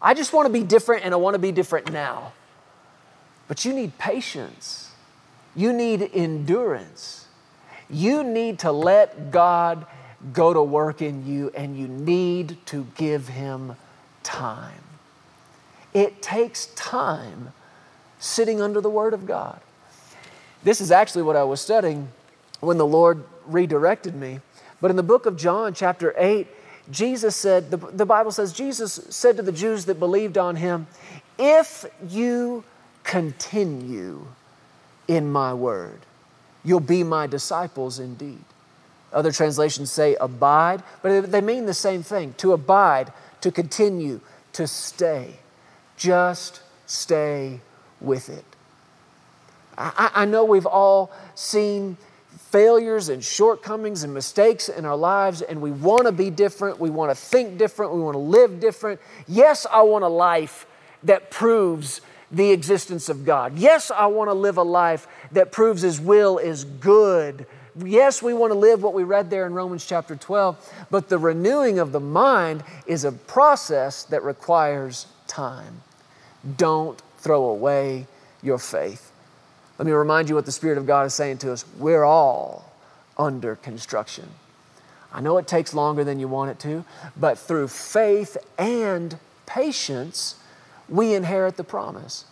I 0.00 0.14
just 0.14 0.32
want 0.32 0.46
to 0.46 0.52
be 0.52 0.62
different 0.62 1.04
and 1.04 1.14
I 1.14 1.16
want 1.16 1.34
to 1.34 1.40
be 1.40 1.50
different 1.50 1.92
now. 1.92 2.32
But 3.48 3.64
you 3.64 3.72
need 3.72 3.98
patience, 3.98 4.92
you 5.56 5.72
need 5.72 6.08
endurance, 6.14 7.26
you 7.90 8.22
need 8.22 8.60
to 8.60 8.70
let 8.70 9.32
God 9.32 9.84
go 10.32 10.52
to 10.52 10.62
work 10.62 11.02
in 11.02 11.26
you, 11.26 11.50
and 11.54 11.76
you 11.76 11.88
need 11.88 12.58
to 12.66 12.86
give 12.96 13.28
Him 13.28 13.76
time. 14.22 14.82
It 15.92 16.22
takes 16.22 16.66
time 16.74 17.52
sitting 18.26 18.60
under 18.60 18.80
the 18.80 18.90
Word 18.90 19.14
of 19.14 19.26
God. 19.26 19.60
This 20.62 20.80
is 20.80 20.90
actually 20.90 21.22
what 21.22 21.36
I 21.36 21.44
was 21.44 21.60
studying 21.60 22.08
when 22.60 22.78
the 22.78 22.86
Lord 22.86 23.24
redirected 23.46 24.14
me. 24.14 24.40
But 24.80 24.90
in 24.90 24.96
the 24.96 25.02
book 25.02 25.26
of 25.26 25.36
John, 25.36 25.74
chapter 25.74 26.14
8, 26.16 26.46
Jesus 26.90 27.34
said, 27.34 27.70
the, 27.70 27.76
the 27.76 28.06
Bible 28.06 28.30
says, 28.30 28.52
Jesus 28.52 29.00
said 29.10 29.36
to 29.36 29.42
the 29.42 29.52
Jews 29.52 29.86
that 29.86 29.98
believed 29.98 30.38
on 30.38 30.56
him, 30.56 30.86
If 31.38 31.84
you 32.06 32.64
continue 33.04 34.26
in 35.08 35.30
my 35.30 35.54
word, 35.54 36.00
you'll 36.64 36.80
be 36.80 37.02
my 37.02 37.26
disciples 37.26 37.98
indeed. 37.98 38.44
Other 39.12 39.32
translations 39.32 39.90
say 39.90 40.16
abide, 40.20 40.82
but 41.02 41.30
they 41.30 41.40
mean 41.40 41.66
the 41.66 41.74
same 41.74 42.02
thing 42.02 42.34
to 42.38 42.52
abide, 42.52 43.12
to 43.40 43.50
continue, 43.50 44.20
to 44.52 44.66
stay. 44.66 45.36
Just 45.96 46.60
stay 46.86 47.60
with 48.06 48.28
it. 48.28 48.44
I, 49.76 50.10
I 50.14 50.24
know 50.24 50.44
we've 50.44 50.66
all 50.66 51.12
seen 51.34 51.98
failures 52.50 53.08
and 53.08 53.22
shortcomings 53.22 54.02
and 54.02 54.14
mistakes 54.14 54.68
in 54.68 54.84
our 54.84 54.96
lives, 54.96 55.42
and 55.42 55.60
we 55.60 55.70
want 55.70 56.06
to 56.06 56.12
be 56.12 56.30
different. 56.30 56.80
We 56.80 56.90
want 56.90 57.10
to 57.10 57.14
think 57.14 57.58
different. 57.58 57.92
We 57.92 58.00
want 58.00 58.14
to 58.14 58.20
live 58.20 58.60
different. 58.60 59.00
Yes, 59.26 59.66
I 59.70 59.82
want 59.82 60.04
a 60.04 60.08
life 60.08 60.66
that 61.02 61.30
proves 61.30 62.00
the 62.30 62.50
existence 62.50 63.08
of 63.08 63.24
God. 63.24 63.58
Yes, 63.58 63.90
I 63.90 64.06
want 64.06 64.28
to 64.28 64.34
live 64.34 64.56
a 64.56 64.62
life 64.62 65.06
that 65.32 65.52
proves 65.52 65.82
His 65.82 66.00
will 66.00 66.38
is 66.38 66.64
good. 66.64 67.46
Yes, 67.84 68.22
we 68.22 68.32
want 68.32 68.52
to 68.52 68.58
live 68.58 68.82
what 68.82 68.94
we 68.94 69.02
read 69.02 69.28
there 69.28 69.46
in 69.46 69.52
Romans 69.52 69.84
chapter 69.84 70.16
12, 70.16 70.86
but 70.90 71.08
the 71.08 71.18
renewing 71.18 71.78
of 71.78 71.92
the 71.92 72.00
mind 72.00 72.64
is 72.86 73.04
a 73.04 73.12
process 73.12 74.04
that 74.04 74.22
requires 74.22 75.06
time. 75.26 75.82
Don't 76.56 77.00
throw 77.26 77.46
away 77.46 78.06
your 78.40 78.56
faith. 78.56 79.10
Let 79.78 79.86
me 79.86 79.90
remind 79.90 80.28
you 80.28 80.36
what 80.36 80.46
the 80.46 80.52
Spirit 80.52 80.78
of 80.78 80.86
God 80.86 81.06
is 81.06 81.14
saying 81.14 81.38
to 81.38 81.50
us. 81.50 81.64
We're 81.76 82.04
all 82.04 82.72
under 83.18 83.56
construction. 83.56 84.28
I 85.12 85.20
know 85.20 85.36
it 85.36 85.48
takes 85.48 85.74
longer 85.74 86.04
than 86.04 86.20
you 86.20 86.28
want 86.28 86.52
it 86.52 86.60
to, 86.60 86.84
but 87.16 87.36
through 87.36 87.66
faith 87.66 88.36
and 88.56 89.18
patience, 89.44 90.36
we 90.88 91.14
inherit 91.14 91.56
the 91.56 91.64
promise. 91.64 92.26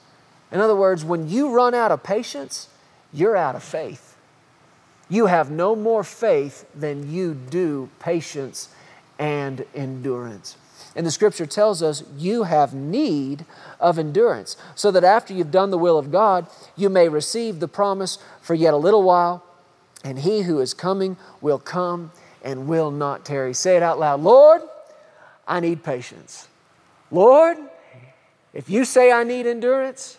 In 0.53 0.61
other 0.61 0.77
words, 0.77 1.05
when 1.05 1.29
you 1.29 1.51
run 1.51 1.75
out 1.75 1.91
of 1.91 2.05
patience, 2.05 2.69
you're 3.13 3.37
out 3.37 3.57
of 3.57 3.65
faith. 3.65 4.17
You 5.09 5.27
have 5.27 5.51
no 5.51 5.75
more 5.75 6.05
faith 6.05 6.67
than 6.73 7.13
you 7.13 7.35
do 7.35 7.91
patience 7.99 8.69
and 9.19 9.65
endurance. 9.75 10.57
And 10.97 11.05
the 11.05 11.11
scripture 11.11 11.47
tells 11.47 11.83
us 11.83 12.05
you 12.17 12.45
have 12.45 12.73
need 12.73 13.45
of 13.81 13.99
endurance, 13.99 14.57
so 14.75 14.91
that 14.91 15.05
after 15.05 15.35
you've 15.35 15.51
done 15.51 15.71
the 15.71 15.79
will 15.79 15.99
of 15.99 16.13
God, 16.13 16.47
you 16.77 16.89
may 16.89 17.09
receive 17.09 17.61
the 17.61 17.69
promise 17.69 18.19
for 18.41 18.55
yet 18.55 18.75
a 18.75 18.79
little 18.79 19.03
while, 19.03 19.45
and 20.05 20.21
he 20.21 20.43
who 20.43 20.61
is 20.61 20.73
coming 20.73 21.17
will 21.41 21.59
come 21.59 22.13
and 22.43 22.69
will 22.69 22.91
not 22.91 23.25
tarry. 23.25 23.55
Say 23.55 23.77
it 23.77 23.83
out 23.83 23.99
loud 23.99 24.21
Lord, 24.21 24.63
I 25.49 25.61
need 25.61 25.83
patience. 25.83 26.49
Lord, 27.11 27.57
if 28.53 28.71
you 28.71 28.85
say 28.85 29.11
I 29.11 29.25
need 29.25 29.47
endurance, 29.47 30.17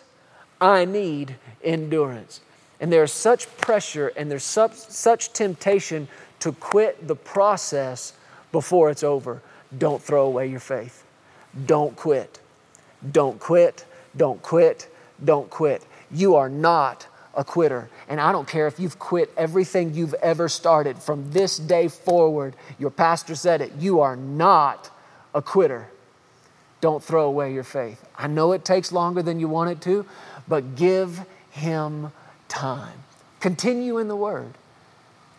I 0.60 0.86
need 0.86 1.36
endurance. 1.63 2.41
And 2.79 2.91
there's 2.91 3.12
such 3.12 3.55
pressure 3.58 4.12
and 4.17 4.29
there's 4.29 4.44
such, 4.44 4.74
such 4.74 5.32
temptation 5.32 6.08
to 6.39 6.51
quit 6.51 7.08
the 7.08 7.15
process 7.15 8.13
before 8.51 8.89
it's 8.89 9.03
over. 9.03 9.41
Don't 9.77 10.01
throw 10.01 10.25
away 10.25 10.48
your 10.48 10.60
faith. 10.60 11.03
Don't 11.65 11.95
quit. 11.95 12.39
Don't 13.12 13.39
quit. 13.39 13.86
Don't 14.15 14.41
quit. 14.41 14.89
Don't 15.24 15.50
quit. 15.50 15.86
You 16.12 16.36
are 16.36 16.50
not 16.50 17.07
a 17.36 17.43
quitter. 17.43 17.89
And 18.07 18.19
I 18.19 18.31
don't 18.31 18.48
care 18.48 18.67
if 18.67 18.79
you've 18.79 19.00
quit 19.00 19.31
everything 19.38 19.93
you've 19.93 20.13
ever 20.15 20.48
started 20.48 20.98
from 20.98 21.31
this 21.31 21.57
day 21.57 21.88
forward. 21.88 22.55
Your 22.79 22.89
pastor 22.89 23.36
said 23.36 23.62
it. 23.62 23.74
You 23.79 24.01
are 24.01 24.15
not 24.15 24.89
a 25.34 25.41
quitter. 25.41 25.89
Don't 26.81 27.03
throw 27.03 27.25
away 27.25 27.53
your 27.53 27.63
faith. 27.63 28.05
I 28.17 28.27
know 28.27 28.51
it 28.51 28.63
takes 28.63 28.91
longer 28.91 29.22
than 29.22 29.39
you 29.39 29.48
want 29.48 29.72
it 29.72 29.81
to, 29.81 30.05
but 30.48 30.75
give 30.75 31.25
him 31.51 32.12
time. 32.48 33.00
Continue 33.39 33.98
in 33.98 34.07
the 34.07 34.15
word. 34.15 34.53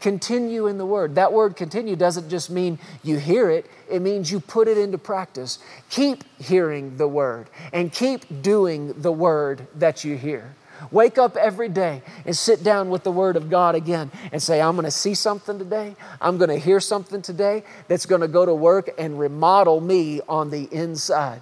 Continue 0.00 0.66
in 0.66 0.78
the 0.78 0.86
word. 0.86 1.14
That 1.14 1.32
word 1.32 1.56
continue 1.56 1.96
doesn't 1.96 2.28
just 2.28 2.50
mean 2.50 2.78
you 3.02 3.18
hear 3.18 3.50
it, 3.50 3.66
it 3.90 4.02
means 4.02 4.30
you 4.30 4.40
put 4.40 4.68
it 4.68 4.78
into 4.78 4.98
practice. 4.98 5.58
Keep 5.90 6.24
hearing 6.38 6.96
the 6.96 7.08
word 7.08 7.48
and 7.72 7.92
keep 7.92 8.42
doing 8.42 8.92
the 9.00 9.12
word 9.12 9.66
that 9.74 10.04
you 10.04 10.16
hear. 10.16 10.54
Wake 10.90 11.18
up 11.18 11.36
every 11.36 11.68
day 11.68 12.02
and 12.24 12.36
sit 12.36 12.62
down 12.62 12.90
with 12.90 13.02
the 13.02 13.10
Word 13.10 13.36
of 13.36 13.48
God 13.48 13.74
again 13.74 14.10
and 14.30 14.42
say, 14.42 14.60
I'm 14.60 14.74
going 14.74 14.84
to 14.84 14.90
see 14.90 15.14
something 15.14 15.58
today. 15.58 15.96
I'm 16.20 16.38
going 16.38 16.50
to 16.50 16.58
hear 16.58 16.80
something 16.80 17.22
today 17.22 17.64
that's 17.88 18.06
going 18.06 18.20
to 18.20 18.28
go 18.28 18.44
to 18.44 18.54
work 18.54 18.90
and 18.98 19.18
remodel 19.18 19.80
me 19.80 20.20
on 20.28 20.50
the 20.50 20.64
inside. 20.70 21.40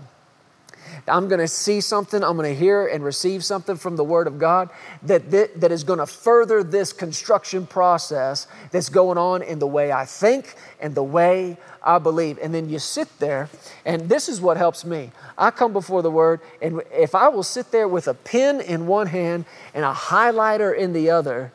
I'm 1.06 1.28
going 1.28 1.40
to 1.40 1.48
see 1.48 1.80
something, 1.80 2.24
I'm 2.24 2.36
going 2.36 2.52
to 2.52 2.58
hear 2.58 2.86
and 2.86 3.04
receive 3.04 3.44
something 3.44 3.76
from 3.76 3.96
the 3.96 4.04
Word 4.04 4.26
of 4.26 4.38
God 4.38 4.70
that, 5.02 5.30
that, 5.30 5.60
that 5.60 5.70
is 5.70 5.84
going 5.84 5.98
to 5.98 6.06
further 6.06 6.62
this 6.62 6.92
construction 6.92 7.66
process 7.66 8.46
that's 8.70 8.88
going 8.88 9.18
on 9.18 9.42
in 9.42 9.58
the 9.58 9.66
way 9.66 9.92
I 9.92 10.06
think 10.06 10.54
and 10.80 10.94
the 10.94 11.02
way 11.02 11.58
I 11.82 11.98
believe. 11.98 12.38
And 12.38 12.54
then 12.54 12.70
you 12.70 12.78
sit 12.78 13.08
there, 13.18 13.50
and 13.84 14.08
this 14.08 14.28
is 14.30 14.40
what 14.40 14.56
helps 14.56 14.84
me. 14.84 15.12
I 15.36 15.50
come 15.50 15.74
before 15.74 16.00
the 16.00 16.10
Word, 16.10 16.40
and 16.62 16.80
if 16.90 17.14
I 17.14 17.28
will 17.28 17.42
sit 17.42 17.70
there 17.70 17.86
with 17.86 18.08
a 18.08 18.14
pen 18.14 18.62
in 18.62 18.86
one 18.86 19.08
hand 19.08 19.44
and 19.74 19.84
a 19.84 19.92
highlighter 19.92 20.74
in 20.74 20.94
the 20.94 21.10
other, 21.10 21.52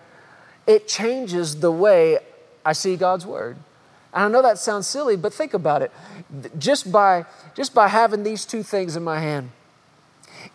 it 0.68 0.88
changes 0.88 1.60
the 1.60 1.72
way 1.72 2.20
I 2.64 2.74
see 2.74 2.96
God's 2.96 3.26
Word. 3.26 3.58
And 4.14 4.26
I 4.26 4.28
know 4.28 4.42
that 4.42 4.58
sounds 4.58 4.88
silly, 4.88 5.16
but 5.16 5.34
think 5.34 5.54
about 5.54 5.82
it. 5.82 5.92
Just 6.58 6.92
by, 6.92 7.26
just 7.56 7.74
by 7.74 7.88
having 7.88 8.24
these 8.24 8.46
two 8.46 8.64
things 8.64 8.96
in 8.96 9.04
my 9.04 9.20
hand, 9.20 9.52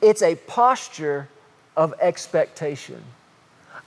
it's 0.00 0.22
a 0.22 0.34
posture 0.34 1.28
of 1.76 1.94
expectation. 2.00 3.02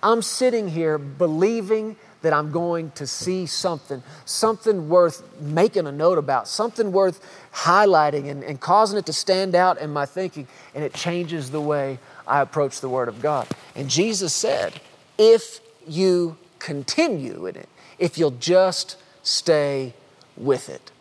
I'm 0.04 0.22
sitting 0.22 0.68
here 0.70 0.98
believing 0.98 1.96
that 2.22 2.34
I'm 2.34 2.52
going 2.52 2.92
to 2.92 3.06
see 3.06 3.46
something, 3.46 4.02
something 4.26 4.90
worth 4.90 5.24
making 5.40 5.88
a 5.88 5.92
note 5.92 6.18
about, 6.18 6.48
something 6.48 6.92
worth 6.92 7.24
highlighting 7.54 8.30
and, 8.30 8.44
and 8.44 8.60
causing 8.60 8.98
it 8.98 9.06
to 9.06 9.14
stand 9.14 9.56
out 9.56 9.80
in 9.80 9.92
my 9.92 10.06
thinking, 10.06 10.48
and 10.74 10.84
it 10.84 10.94
changes 10.94 11.52
the 11.52 11.62
way 11.62 12.00
I 12.26 12.42
approach 12.42 12.82
the 12.82 12.90
Word 12.90 13.08
of 13.08 13.22
God. 13.22 13.48
And 13.76 13.90
Jesus 13.90 14.34
said, 14.34 14.80
if 15.18 15.60
you 15.88 16.38
continue 16.60 17.46
in 17.46 17.56
it, 17.56 17.70
if 18.00 18.18
you'll 18.18 18.32
just 18.32 18.98
stay 19.28 19.94
with 20.36 20.70
it. 20.70 20.92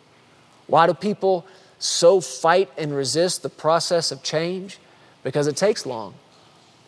Why 0.67 0.87
do 0.87 0.93
people 0.93 1.45
so 1.79 2.19
fight 2.19 2.69
and 2.77 2.95
resist 2.95 3.41
the 3.41 3.49
process 3.49 4.11
of 4.11 4.23
change? 4.23 4.79
Because 5.23 5.47
it 5.47 5.55
takes 5.55 5.85
long. 5.85 6.13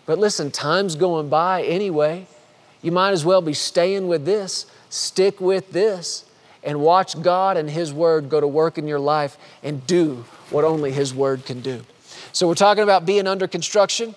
But 0.05 0.19
listen, 0.19 0.51
time's 0.51 0.95
going 0.95 1.29
by 1.29 1.63
anyway. 1.63 2.27
You 2.81 2.91
might 2.91 3.11
as 3.11 3.23
well 3.23 3.41
be 3.41 3.53
staying 3.53 4.07
with 4.07 4.25
this, 4.25 4.65
stick 4.89 5.39
with 5.39 5.71
this, 5.71 6.25
and 6.63 6.81
watch 6.81 7.21
God 7.21 7.57
and 7.57 7.69
His 7.69 7.93
Word 7.93 8.29
go 8.29 8.39
to 8.39 8.47
work 8.47 8.77
in 8.77 8.87
your 8.87 8.99
life 8.99 9.37
and 9.63 9.85
do 9.85 10.25
what 10.49 10.65
only 10.65 10.91
His 10.91 11.13
Word 11.13 11.45
can 11.45 11.61
do. 11.61 11.85
So, 12.31 12.47
we're 12.47 12.55
talking 12.55 12.83
about 12.83 13.05
being 13.05 13.27
under 13.27 13.47
construction, 13.47 14.15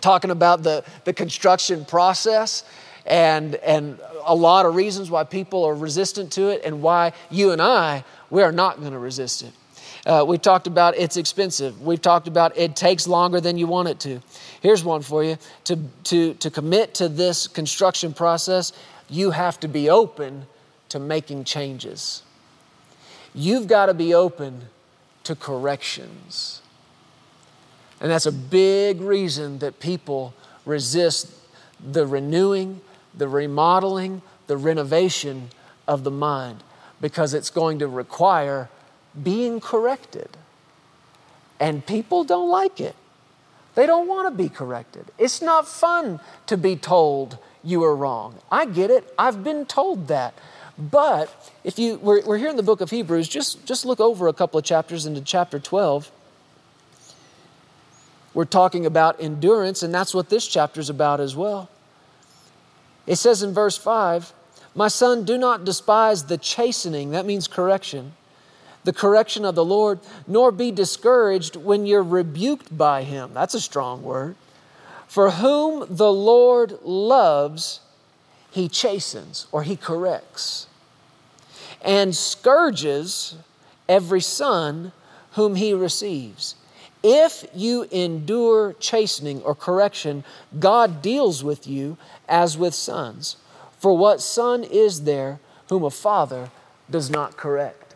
talking 0.00 0.30
about 0.30 0.62
the, 0.62 0.84
the 1.04 1.12
construction 1.12 1.84
process 1.84 2.64
and, 3.06 3.54
and 3.56 3.98
a 4.24 4.34
lot 4.34 4.66
of 4.66 4.74
reasons 4.74 5.10
why 5.10 5.24
people 5.24 5.64
are 5.64 5.74
resistant 5.74 6.32
to 6.32 6.48
it 6.48 6.62
and 6.64 6.82
why 6.82 7.12
you 7.30 7.52
and 7.52 7.60
I, 7.60 8.04
we 8.28 8.42
are 8.42 8.52
not 8.52 8.80
going 8.80 8.92
to 8.92 8.98
resist 8.98 9.42
it. 9.42 9.52
Uh, 10.06 10.24
we 10.26 10.38
talked 10.38 10.66
about 10.66 10.96
it's 10.96 11.16
expensive. 11.16 11.82
We've 11.82 12.00
talked 12.00 12.26
about 12.26 12.56
it 12.56 12.74
takes 12.74 13.06
longer 13.06 13.40
than 13.40 13.58
you 13.58 13.66
want 13.66 13.88
it 13.88 14.00
to. 14.00 14.20
Here's 14.62 14.82
one 14.82 15.02
for 15.02 15.22
you 15.22 15.36
to, 15.64 15.78
to, 16.04 16.34
to 16.34 16.50
commit 16.50 16.94
to 16.94 17.08
this 17.08 17.46
construction 17.46 18.14
process, 18.14 18.72
you 19.08 19.32
have 19.32 19.60
to 19.60 19.68
be 19.68 19.90
open 19.90 20.46
to 20.88 20.98
making 20.98 21.44
changes. 21.44 22.22
You've 23.34 23.66
got 23.66 23.86
to 23.86 23.94
be 23.94 24.14
open 24.14 24.68
to 25.24 25.34
corrections. 25.34 26.62
And 28.00 28.10
that's 28.10 28.26
a 28.26 28.32
big 28.32 29.00
reason 29.00 29.58
that 29.58 29.78
people 29.80 30.32
resist 30.64 31.30
the 31.80 32.06
renewing 32.06 32.80
the 33.14 33.28
remodeling, 33.28 34.22
the 34.46 34.56
renovation 34.56 35.50
of 35.86 36.04
the 36.04 36.10
mind 36.10 36.62
because 37.00 37.34
it's 37.34 37.50
going 37.50 37.78
to 37.78 37.88
require 37.88 38.68
being 39.20 39.60
corrected. 39.60 40.28
And 41.58 41.84
people 41.84 42.24
don't 42.24 42.48
like 42.48 42.80
it. 42.80 42.94
They 43.74 43.86
don't 43.86 44.08
want 44.08 44.28
to 44.28 44.42
be 44.42 44.48
corrected. 44.48 45.06
It's 45.18 45.40
not 45.40 45.66
fun 45.68 46.20
to 46.46 46.56
be 46.56 46.76
told 46.76 47.38
you 47.62 47.84
are 47.84 47.94
wrong. 47.94 48.38
I 48.50 48.66
get 48.66 48.90
it. 48.90 49.12
I've 49.18 49.44
been 49.44 49.66
told 49.66 50.08
that. 50.08 50.34
But 50.78 51.52
if 51.62 51.78
you 51.78 51.96
we're, 51.96 52.24
we're 52.24 52.38
here 52.38 52.48
in 52.48 52.56
the 52.56 52.62
book 52.62 52.80
of 52.80 52.90
Hebrews, 52.90 53.28
just, 53.28 53.64
just 53.66 53.84
look 53.84 54.00
over 54.00 54.28
a 54.28 54.32
couple 54.32 54.58
of 54.58 54.64
chapters 54.64 55.06
into 55.06 55.20
chapter 55.20 55.58
12. 55.58 56.10
We're 58.32 58.44
talking 58.44 58.86
about 58.86 59.20
endurance, 59.20 59.82
and 59.82 59.92
that's 59.92 60.14
what 60.14 60.30
this 60.30 60.46
chapter 60.46 60.80
is 60.80 60.88
about 60.88 61.20
as 61.20 61.36
well. 61.36 61.68
It 63.10 63.16
says 63.16 63.42
in 63.42 63.52
verse 63.52 63.76
5 63.76 64.32
My 64.72 64.86
son, 64.86 65.24
do 65.24 65.36
not 65.36 65.64
despise 65.64 66.26
the 66.26 66.38
chastening, 66.38 67.10
that 67.10 67.26
means 67.26 67.48
correction, 67.48 68.12
the 68.84 68.92
correction 68.92 69.44
of 69.44 69.56
the 69.56 69.64
Lord, 69.64 69.98
nor 70.28 70.52
be 70.52 70.70
discouraged 70.70 71.56
when 71.56 71.86
you're 71.86 72.04
rebuked 72.04 72.78
by 72.78 73.02
him. 73.02 73.32
That's 73.34 73.54
a 73.54 73.60
strong 73.60 74.04
word. 74.04 74.36
For 75.08 75.32
whom 75.32 75.86
the 75.90 76.12
Lord 76.12 76.78
loves, 76.84 77.80
he 78.48 78.68
chastens 78.68 79.48
or 79.50 79.64
he 79.64 79.74
corrects 79.74 80.68
and 81.82 82.14
scourges 82.14 83.34
every 83.88 84.20
son 84.20 84.92
whom 85.32 85.56
he 85.56 85.74
receives. 85.74 86.54
If 87.02 87.46
you 87.54 87.84
endure 87.90 88.74
chastening 88.74 89.40
or 89.42 89.54
correction, 89.54 90.24
God 90.58 91.00
deals 91.00 91.42
with 91.42 91.66
you 91.66 91.96
as 92.28 92.58
with 92.58 92.74
sons. 92.74 93.36
For 93.78 93.96
what 93.96 94.20
son 94.20 94.64
is 94.64 95.04
there 95.04 95.40
whom 95.68 95.84
a 95.84 95.90
father 95.90 96.50
does 96.90 97.08
not 97.08 97.36
correct? 97.36 97.94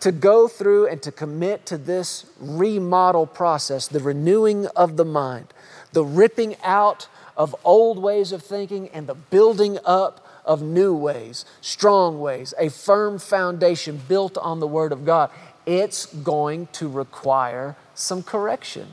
To 0.00 0.12
go 0.12 0.46
through 0.46 0.86
and 0.88 1.02
to 1.02 1.10
commit 1.10 1.66
to 1.66 1.78
this 1.78 2.26
remodel 2.38 3.26
process, 3.26 3.88
the 3.88 4.00
renewing 4.00 4.66
of 4.76 4.96
the 4.96 5.04
mind, 5.04 5.52
the 5.92 6.04
ripping 6.04 6.56
out 6.62 7.08
of 7.36 7.56
old 7.64 7.98
ways 7.98 8.30
of 8.30 8.42
thinking 8.42 8.88
and 8.90 9.06
the 9.06 9.14
building 9.14 9.78
up 9.84 10.26
of 10.44 10.60
new 10.60 10.94
ways, 10.94 11.44
strong 11.60 12.20
ways, 12.20 12.52
a 12.58 12.68
firm 12.68 13.18
foundation 13.18 14.00
built 14.08 14.36
on 14.38 14.60
the 14.60 14.66
Word 14.66 14.92
of 14.92 15.04
God 15.04 15.30
it's 15.66 16.06
going 16.06 16.68
to 16.72 16.88
require 16.88 17.76
some 17.94 18.22
correction. 18.22 18.88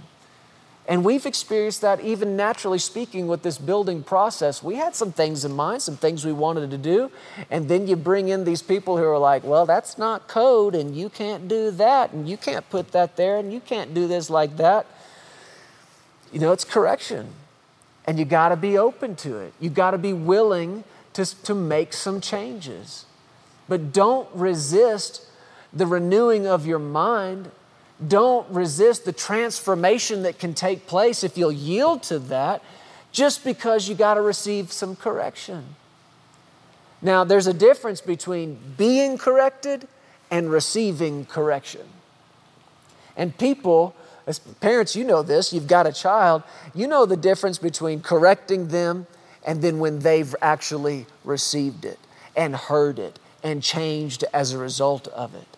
And 0.89 1.05
we've 1.05 1.27
experienced 1.27 1.81
that 1.81 2.01
even 2.01 2.35
naturally 2.35 2.79
speaking 2.79 3.27
with 3.27 3.43
this 3.43 3.59
building 3.59 4.01
process. 4.01 4.63
We 4.63 4.75
had 4.75 4.95
some 4.95 5.11
things 5.11 5.45
in 5.45 5.51
mind, 5.51 5.83
some 5.83 5.97
things 5.97 6.25
we 6.25 6.33
wanted 6.33 6.71
to 6.71 6.79
do. 6.79 7.11
And 7.51 7.69
then 7.69 7.87
you 7.87 7.95
bring 7.95 8.29
in 8.29 8.43
these 8.43 8.63
people 8.63 8.97
who 8.97 9.03
are 9.03 9.19
like, 9.19 9.43
well, 9.43 9.67
that's 9.67 9.99
not 9.99 10.27
code, 10.27 10.73
and 10.73 10.97
you 10.97 11.09
can't 11.09 11.47
do 11.47 11.69
that, 11.69 12.11
and 12.11 12.27
you 12.27 12.37
can't 12.37 12.67
put 12.71 12.91
that 12.93 13.17
there, 13.17 13.37
and 13.37 13.53
you 13.53 13.59
can't 13.59 13.93
do 13.93 14.07
this 14.07 14.31
like 14.31 14.57
that. 14.57 14.87
You 16.31 16.39
know, 16.39 16.51
it's 16.53 16.63
correction. 16.63 17.33
And 18.07 18.17
you 18.17 18.25
got 18.25 18.49
to 18.49 18.55
be 18.55 18.75
open 18.75 19.15
to 19.17 19.37
it. 19.37 19.53
You 19.59 19.69
got 19.69 19.91
to 19.91 19.99
be 19.99 20.13
willing 20.13 20.83
to, 21.13 21.23
to 21.43 21.53
make 21.53 21.93
some 21.93 22.19
changes. 22.19 23.05
But 23.67 23.93
don't 23.93 24.27
resist 24.33 25.28
the 25.73 25.85
renewing 25.85 26.47
of 26.47 26.65
your 26.65 26.79
mind. 26.79 27.51
Don't 28.05 28.49
resist 28.49 29.05
the 29.05 29.11
transformation 29.11 30.23
that 30.23 30.39
can 30.39 30.53
take 30.53 30.87
place 30.87 31.23
if 31.23 31.37
you'll 31.37 31.51
yield 31.51 32.03
to 32.03 32.19
that 32.19 32.63
just 33.11 33.43
because 33.43 33.89
you 33.89 33.95
got 33.95 34.13
to 34.13 34.21
receive 34.21 34.71
some 34.71 34.95
correction. 34.95 35.75
Now, 37.01 37.23
there's 37.23 37.47
a 37.47 37.53
difference 37.53 38.01
between 38.01 38.59
being 38.77 39.17
corrected 39.17 39.87
and 40.29 40.51
receiving 40.51 41.25
correction. 41.25 41.87
And 43.15 43.37
people, 43.37 43.95
as 44.27 44.39
parents, 44.39 44.95
you 44.95 45.03
know 45.03 45.23
this, 45.23 45.51
you've 45.51 45.67
got 45.67 45.87
a 45.87 45.93
child, 45.93 46.43
you 46.73 46.87
know 46.87 47.05
the 47.05 47.17
difference 47.17 47.57
between 47.57 48.01
correcting 48.01 48.67
them 48.67 49.07
and 49.45 49.61
then 49.61 49.79
when 49.79 49.99
they've 49.99 50.35
actually 50.41 51.05
received 51.23 51.85
it 51.85 51.99
and 52.35 52.55
heard 52.55 52.99
it 52.99 53.19
and 53.43 53.63
changed 53.63 54.23
as 54.33 54.53
a 54.53 54.57
result 54.57 55.07
of 55.09 55.33
it. 55.33 55.57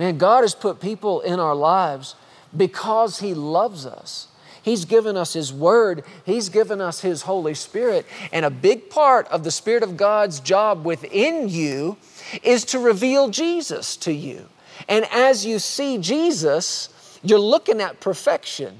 Man, 0.00 0.16
God 0.16 0.44
has 0.44 0.54
put 0.54 0.80
people 0.80 1.20
in 1.20 1.38
our 1.38 1.54
lives 1.54 2.14
because 2.56 3.20
He 3.20 3.34
loves 3.34 3.84
us. 3.84 4.28
He's 4.62 4.86
given 4.86 5.14
us 5.14 5.34
His 5.34 5.52
Word, 5.52 6.04
He's 6.24 6.48
given 6.48 6.80
us 6.80 7.02
His 7.02 7.20
Holy 7.20 7.52
Spirit. 7.52 8.06
And 8.32 8.46
a 8.46 8.50
big 8.50 8.88
part 8.88 9.28
of 9.28 9.44
the 9.44 9.50
Spirit 9.50 9.82
of 9.82 9.98
God's 9.98 10.40
job 10.40 10.86
within 10.86 11.50
you 11.50 11.98
is 12.42 12.64
to 12.66 12.78
reveal 12.78 13.28
Jesus 13.28 13.94
to 13.98 14.10
you. 14.10 14.48
And 14.88 15.04
as 15.12 15.44
you 15.44 15.58
see 15.58 15.98
Jesus, 15.98 16.88
you're 17.22 17.38
looking 17.38 17.82
at 17.82 18.00
perfection. 18.00 18.78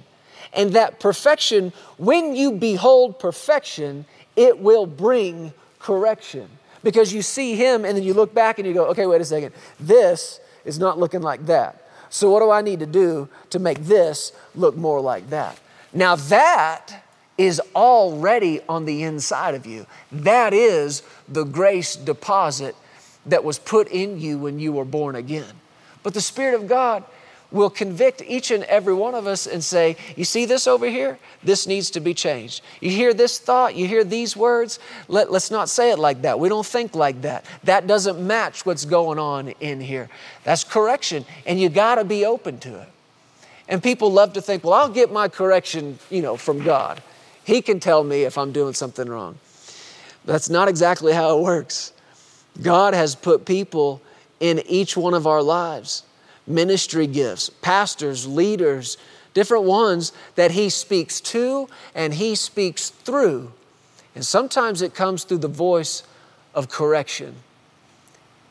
And 0.54 0.72
that 0.72 1.00
perfection, 1.00 1.74
when 1.98 2.34
you 2.34 2.52
behold 2.52 3.18
perfection, 3.18 4.06
it 4.36 4.58
will 4.58 4.86
bring 4.86 5.52
correction. 5.80 6.48
Because 6.82 7.12
you 7.12 7.20
see 7.20 7.56
Him 7.56 7.84
and 7.84 7.94
then 7.94 8.04
you 8.04 8.14
look 8.14 8.32
back 8.32 8.58
and 8.58 8.66
you 8.66 8.72
go, 8.72 8.86
okay, 8.86 9.04
wait 9.04 9.20
a 9.20 9.24
second. 9.26 9.52
This 9.78 10.40
is 10.64 10.78
not 10.78 10.98
looking 10.98 11.22
like 11.22 11.46
that. 11.46 11.86
So, 12.10 12.30
what 12.30 12.40
do 12.40 12.50
I 12.50 12.62
need 12.62 12.80
to 12.80 12.86
do 12.86 13.28
to 13.50 13.58
make 13.58 13.84
this 13.84 14.32
look 14.54 14.76
more 14.76 15.00
like 15.00 15.30
that? 15.30 15.58
Now, 15.92 16.16
that 16.16 17.04
is 17.38 17.60
already 17.74 18.60
on 18.68 18.84
the 18.84 19.02
inside 19.02 19.54
of 19.54 19.64
you. 19.64 19.86
That 20.12 20.52
is 20.52 21.02
the 21.28 21.44
grace 21.44 21.96
deposit 21.96 22.76
that 23.26 23.44
was 23.44 23.58
put 23.58 23.88
in 23.88 24.20
you 24.20 24.38
when 24.38 24.58
you 24.58 24.72
were 24.72 24.84
born 24.84 25.14
again. 25.14 25.54
But 26.02 26.14
the 26.14 26.20
Spirit 26.20 26.54
of 26.54 26.68
God 26.68 27.04
will 27.52 27.70
convict 27.70 28.22
each 28.26 28.50
and 28.50 28.64
every 28.64 28.94
one 28.94 29.14
of 29.14 29.26
us 29.26 29.46
and 29.46 29.62
say, 29.62 29.96
You 30.16 30.24
see 30.24 30.44
this 30.44 30.66
over 30.66 30.86
here? 30.86 31.18
This 31.42 31.66
needs 31.66 31.90
to 31.90 32.00
be 32.00 32.14
changed. 32.14 32.62
You 32.80 32.90
hear 32.90 33.12
this 33.12 33.38
thought, 33.38 33.74
you 33.74 33.86
hear 33.86 34.04
these 34.04 34.36
words? 34.36 34.78
Let, 35.08 35.28
us 35.28 35.50
not 35.50 35.68
say 35.68 35.90
it 35.90 35.98
like 35.98 36.22
that. 36.22 36.38
We 36.38 36.48
don't 36.48 36.66
think 36.66 36.94
like 36.94 37.22
that. 37.22 37.44
That 37.64 37.86
doesn't 37.86 38.24
match 38.24 38.64
what's 38.64 38.84
going 38.84 39.18
on 39.18 39.48
in 39.60 39.80
here. 39.80 40.08
That's 40.44 40.64
correction, 40.64 41.24
and 41.46 41.60
you 41.60 41.68
got 41.68 41.96
to 41.96 42.04
be 42.04 42.24
open 42.24 42.58
to 42.60 42.80
it. 42.82 42.88
And 43.68 43.82
people 43.82 44.10
love 44.12 44.32
to 44.34 44.42
think, 44.42 44.64
Well, 44.64 44.74
I'll 44.74 44.88
get 44.88 45.12
my 45.12 45.28
correction, 45.28 45.98
you 46.10 46.22
know, 46.22 46.36
from 46.36 46.62
God. 46.62 47.02
He 47.44 47.62
can 47.62 47.80
tell 47.80 48.04
me 48.04 48.22
if 48.22 48.38
I'm 48.38 48.52
doing 48.52 48.74
something 48.74 49.08
wrong. 49.08 49.38
That's 50.24 50.50
not 50.50 50.68
exactly 50.68 51.12
how 51.12 51.38
it 51.38 51.42
works. 51.42 51.92
God 52.60 52.94
has 52.94 53.14
put 53.14 53.46
people 53.46 54.02
in 54.38 54.62
each 54.66 54.96
one 54.96 55.14
of 55.14 55.26
our 55.26 55.42
lives 55.42 56.04
ministry 56.50 57.06
gifts, 57.06 57.48
pastors, 57.48 58.26
leaders, 58.26 58.98
different 59.34 59.64
ones 59.64 60.12
that 60.34 60.50
He 60.50 60.68
speaks 60.68 61.20
to 61.20 61.68
and 61.94 62.14
He 62.14 62.34
speaks 62.34 62.90
through. 62.90 63.52
And 64.14 64.24
sometimes 64.24 64.82
it 64.82 64.94
comes 64.94 65.24
through 65.24 65.38
the 65.38 65.48
voice 65.48 66.02
of 66.54 66.68
correction. 66.68 67.36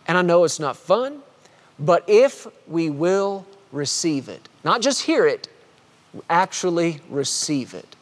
And 0.07 0.17
I 0.17 0.21
know 0.21 0.43
it's 0.43 0.59
not 0.59 0.77
fun, 0.77 1.21
but 1.77 2.03
if 2.07 2.47
we 2.67 2.89
will 2.89 3.45
receive 3.71 4.29
it, 4.29 4.47
not 4.63 4.81
just 4.81 5.03
hear 5.03 5.27
it, 5.27 5.47
actually 6.29 7.01
receive 7.09 7.73
it, 7.73 7.95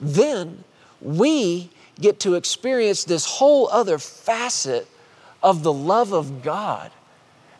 then 0.00 0.64
we 1.00 1.70
get 2.00 2.20
to 2.20 2.34
experience 2.34 3.04
this 3.04 3.24
whole 3.24 3.68
other 3.70 3.98
facet 3.98 4.86
of 5.42 5.62
the 5.62 5.72
love 5.72 6.12
of 6.12 6.42
God 6.42 6.90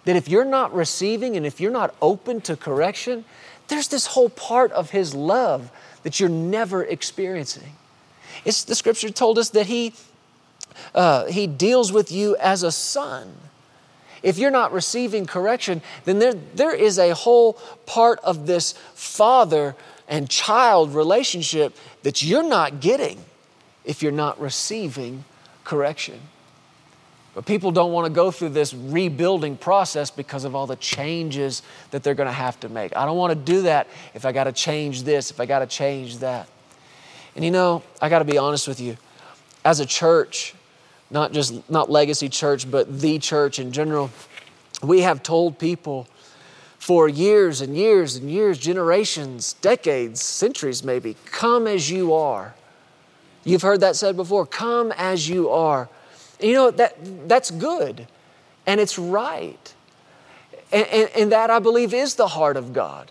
that 0.07 0.17
if 0.17 0.29
you're 0.29 0.45
not 0.45 0.73
receiving 0.75 1.37
and 1.37 1.45
if 1.45 1.61
you're 1.61 1.71
not 1.71 1.95
open 2.01 2.41
to 2.43 2.57
correction, 2.57 3.25
there's 3.69 3.89
this 3.89 4.07
whole 4.07 4.31
part 4.31 4.73
of 4.73 4.91
His 4.91 5.15
love 5.15 5.71
that 6.05 6.19
you're 6.19 6.29
never 6.29 6.85
experiencing. 6.85 7.75
It's, 8.45 8.65
the 8.65 8.77
scripture 8.77 9.11
told 9.11 9.37
us 9.37 9.51
that 9.51 9.67
He, 9.67 9.95
uh, 10.95 11.27
he 11.27 11.47
deals 11.47 11.93
with 11.93 12.13
you 12.13 12.37
as 12.37 12.63
a 12.63 12.71
son. 12.71 13.35
If 14.23 14.39
you're 14.39 14.51
not 14.51 14.73
receiving 14.73 15.27
correction, 15.27 15.83
then 16.05 16.21
there, 16.21 16.35
there 16.55 16.75
is 16.75 16.99
a 16.99 17.13
whole 17.15 17.55
part 17.85 18.21
of 18.21 18.47
this 18.47 18.73
father 18.95 19.75
and 20.09 20.31
child 20.31 20.95
relationship 20.95 21.77
that 22.05 22.23
you're 22.23 22.49
not 22.49 22.81
getting 22.81 23.25
if 23.85 24.03
you're 24.03 24.13
not 24.13 24.41
receiving 24.41 25.25
correction. 25.65 26.21
But 27.37 27.45
people 27.45 27.71
don't 27.71 27.93
want 27.93 28.07
to 28.07 28.11
go 28.11 28.31
through 28.31 28.49
this 28.49 28.73
rebuilding 28.73 29.59
process 29.59 30.11
because 30.11 30.45
of 30.45 30.55
all 30.55 30.67
the 30.67 30.77
changes 30.77 31.61
that 31.91 32.03
they're 32.03 32.15
going 32.15 32.29
to 32.29 32.33
have 32.33 32.59
to 32.61 32.71
make. 32.71 32.97
I 32.97 33.05
don't 33.05 33.19
want 33.19 33.31
to 33.31 33.53
do 33.53 33.61
that 33.63 33.89
if 34.15 34.25
I 34.25 34.33
got 34.33 34.45
to 34.45 34.53
change 34.53 35.03
this, 35.03 35.31
if 35.31 35.39
I 35.39 35.45
got 35.45 35.59
to 35.59 35.67
change 35.67 36.17
that. 36.21 36.49
And 37.35 37.45
you 37.45 37.51
know, 37.51 37.83
I 38.01 38.09
got 38.09 38.21
to 38.21 38.25
be 38.25 38.39
honest 38.39 38.67
with 38.67 38.81
you. 38.81 38.97
As 39.67 39.81
a 39.81 39.85
church, 39.85 40.55
not 41.11 41.33
just 41.33 41.69
not 41.69 41.91
legacy 41.91 42.31
church, 42.31 42.71
but 42.71 43.03
the 43.03 43.19
church 43.19 43.59
in 43.59 43.71
general, 43.71 44.11
we 44.83 45.03
have 45.03 45.23
told 45.23 45.59
people 45.59 46.09
for 46.79 47.07
years 47.07 47.61
and 47.61 47.77
years 47.77 48.17
and 48.17 48.31
years, 48.31 48.57
generations, 48.57 49.53
decades, 49.61 50.23
centuries 50.23 50.83
maybe, 50.83 51.17
come 51.27 51.67
as 51.67 51.91
you 51.91 52.15
are. 52.15 52.55
You've 53.45 53.61
heard 53.61 53.81
that 53.81 53.95
said 53.95 54.17
before, 54.17 54.47
come 54.47 54.91
as 54.93 55.29
you 55.29 55.51
are. 55.51 55.91
You 56.41 56.53
know, 56.53 56.71
that, 56.71 56.97
that's 57.29 57.51
good 57.51 58.07
and 58.67 58.81
it's 58.81 58.99
right. 58.99 59.75
And, 60.73 60.87
and, 60.89 61.11
and, 61.17 61.33
that, 61.33 61.49
I 61.51 61.61
believe, 61.61 61.95
is 61.95 62.17
the 62.17 62.27
heart 62.27 62.57
of 62.57 62.73
God. 62.73 63.11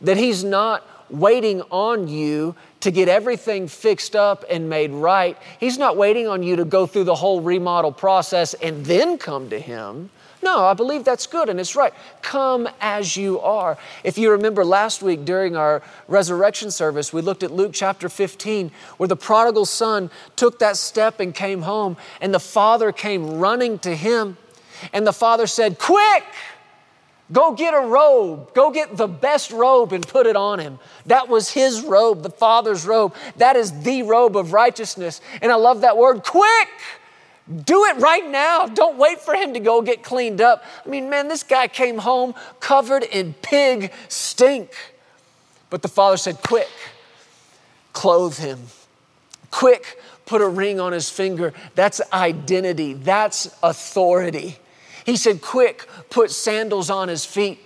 That 0.00 0.16
He's 0.16 0.42
not 0.42 0.86
waiting 1.10 1.62
on 1.70 2.08
you 2.08 2.56
to 2.80 2.90
get 2.90 3.08
everything 3.08 3.68
fixed 3.68 4.16
up 4.16 4.44
and 4.50 4.68
made 4.68 4.90
right. 4.90 5.36
He's 5.60 5.78
not 5.78 5.96
waiting 5.96 6.26
on 6.26 6.42
you 6.42 6.56
to 6.56 6.64
go 6.64 6.86
through 6.86 7.04
the 7.04 7.14
whole 7.14 7.40
remodel 7.40 7.92
process 7.92 8.54
and 8.54 8.84
then 8.86 9.18
come 9.18 9.50
to 9.50 9.60
Him. 9.60 10.10
No, 10.42 10.66
I 10.66 10.74
believe 10.74 11.04
that's 11.04 11.26
good 11.26 11.48
and 11.48 11.58
it's 11.58 11.74
right. 11.74 11.92
Come 12.22 12.68
as 12.80 13.16
you 13.16 13.40
are. 13.40 13.78
If 14.04 14.18
you 14.18 14.30
remember 14.30 14.64
last 14.64 15.02
week 15.02 15.24
during 15.24 15.56
our 15.56 15.82
resurrection 16.08 16.70
service, 16.70 17.12
we 17.12 17.22
looked 17.22 17.42
at 17.42 17.50
Luke 17.50 17.72
chapter 17.72 18.08
15, 18.08 18.70
where 18.96 19.08
the 19.08 19.16
prodigal 19.16 19.64
son 19.64 20.10
took 20.36 20.58
that 20.58 20.76
step 20.76 21.20
and 21.20 21.34
came 21.34 21.62
home, 21.62 21.96
and 22.20 22.32
the 22.32 22.40
father 22.40 22.92
came 22.92 23.38
running 23.38 23.78
to 23.80 23.94
him. 23.94 24.36
And 24.92 25.06
the 25.06 25.12
father 25.12 25.46
said, 25.46 25.78
Quick! 25.78 26.24
Go 27.32 27.54
get 27.54 27.74
a 27.74 27.80
robe. 27.80 28.54
Go 28.54 28.70
get 28.70 28.96
the 28.96 29.08
best 29.08 29.50
robe 29.50 29.92
and 29.92 30.06
put 30.06 30.26
it 30.26 30.36
on 30.36 30.60
him. 30.60 30.78
That 31.06 31.28
was 31.28 31.50
his 31.50 31.82
robe, 31.82 32.22
the 32.22 32.30
Father's 32.30 32.86
robe. 32.86 33.14
That 33.36 33.56
is 33.56 33.82
the 33.82 34.04
robe 34.04 34.36
of 34.36 34.52
righteousness. 34.52 35.20
And 35.42 35.50
I 35.50 35.56
love 35.56 35.80
that 35.80 35.96
word, 35.96 36.22
quick. 36.22 36.68
Do 37.64 37.84
it 37.84 37.96
right 37.98 38.28
now. 38.28 38.66
Don't 38.66 38.98
wait 38.98 39.20
for 39.20 39.34
him 39.34 39.54
to 39.54 39.60
go 39.60 39.80
get 39.80 40.02
cleaned 40.02 40.40
up. 40.40 40.64
I 40.84 40.88
mean, 40.88 41.08
man, 41.08 41.28
this 41.28 41.44
guy 41.44 41.68
came 41.68 41.98
home 41.98 42.34
covered 42.58 43.04
in 43.04 43.34
pig 43.34 43.92
stink. 44.08 44.70
But 45.70 45.82
the 45.82 45.88
father 45.88 46.16
said, 46.16 46.38
Quick, 46.42 46.68
clothe 47.92 48.38
him. 48.38 48.58
Quick, 49.52 50.00
put 50.26 50.42
a 50.42 50.48
ring 50.48 50.80
on 50.80 50.92
his 50.92 51.08
finger. 51.08 51.52
That's 51.76 52.00
identity, 52.12 52.94
that's 52.94 53.56
authority. 53.62 54.58
He 55.04 55.16
said, 55.16 55.40
Quick, 55.40 55.86
put 56.10 56.32
sandals 56.32 56.90
on 56.90 57.06
his 57.06 57.24
feet. 57.24 57.60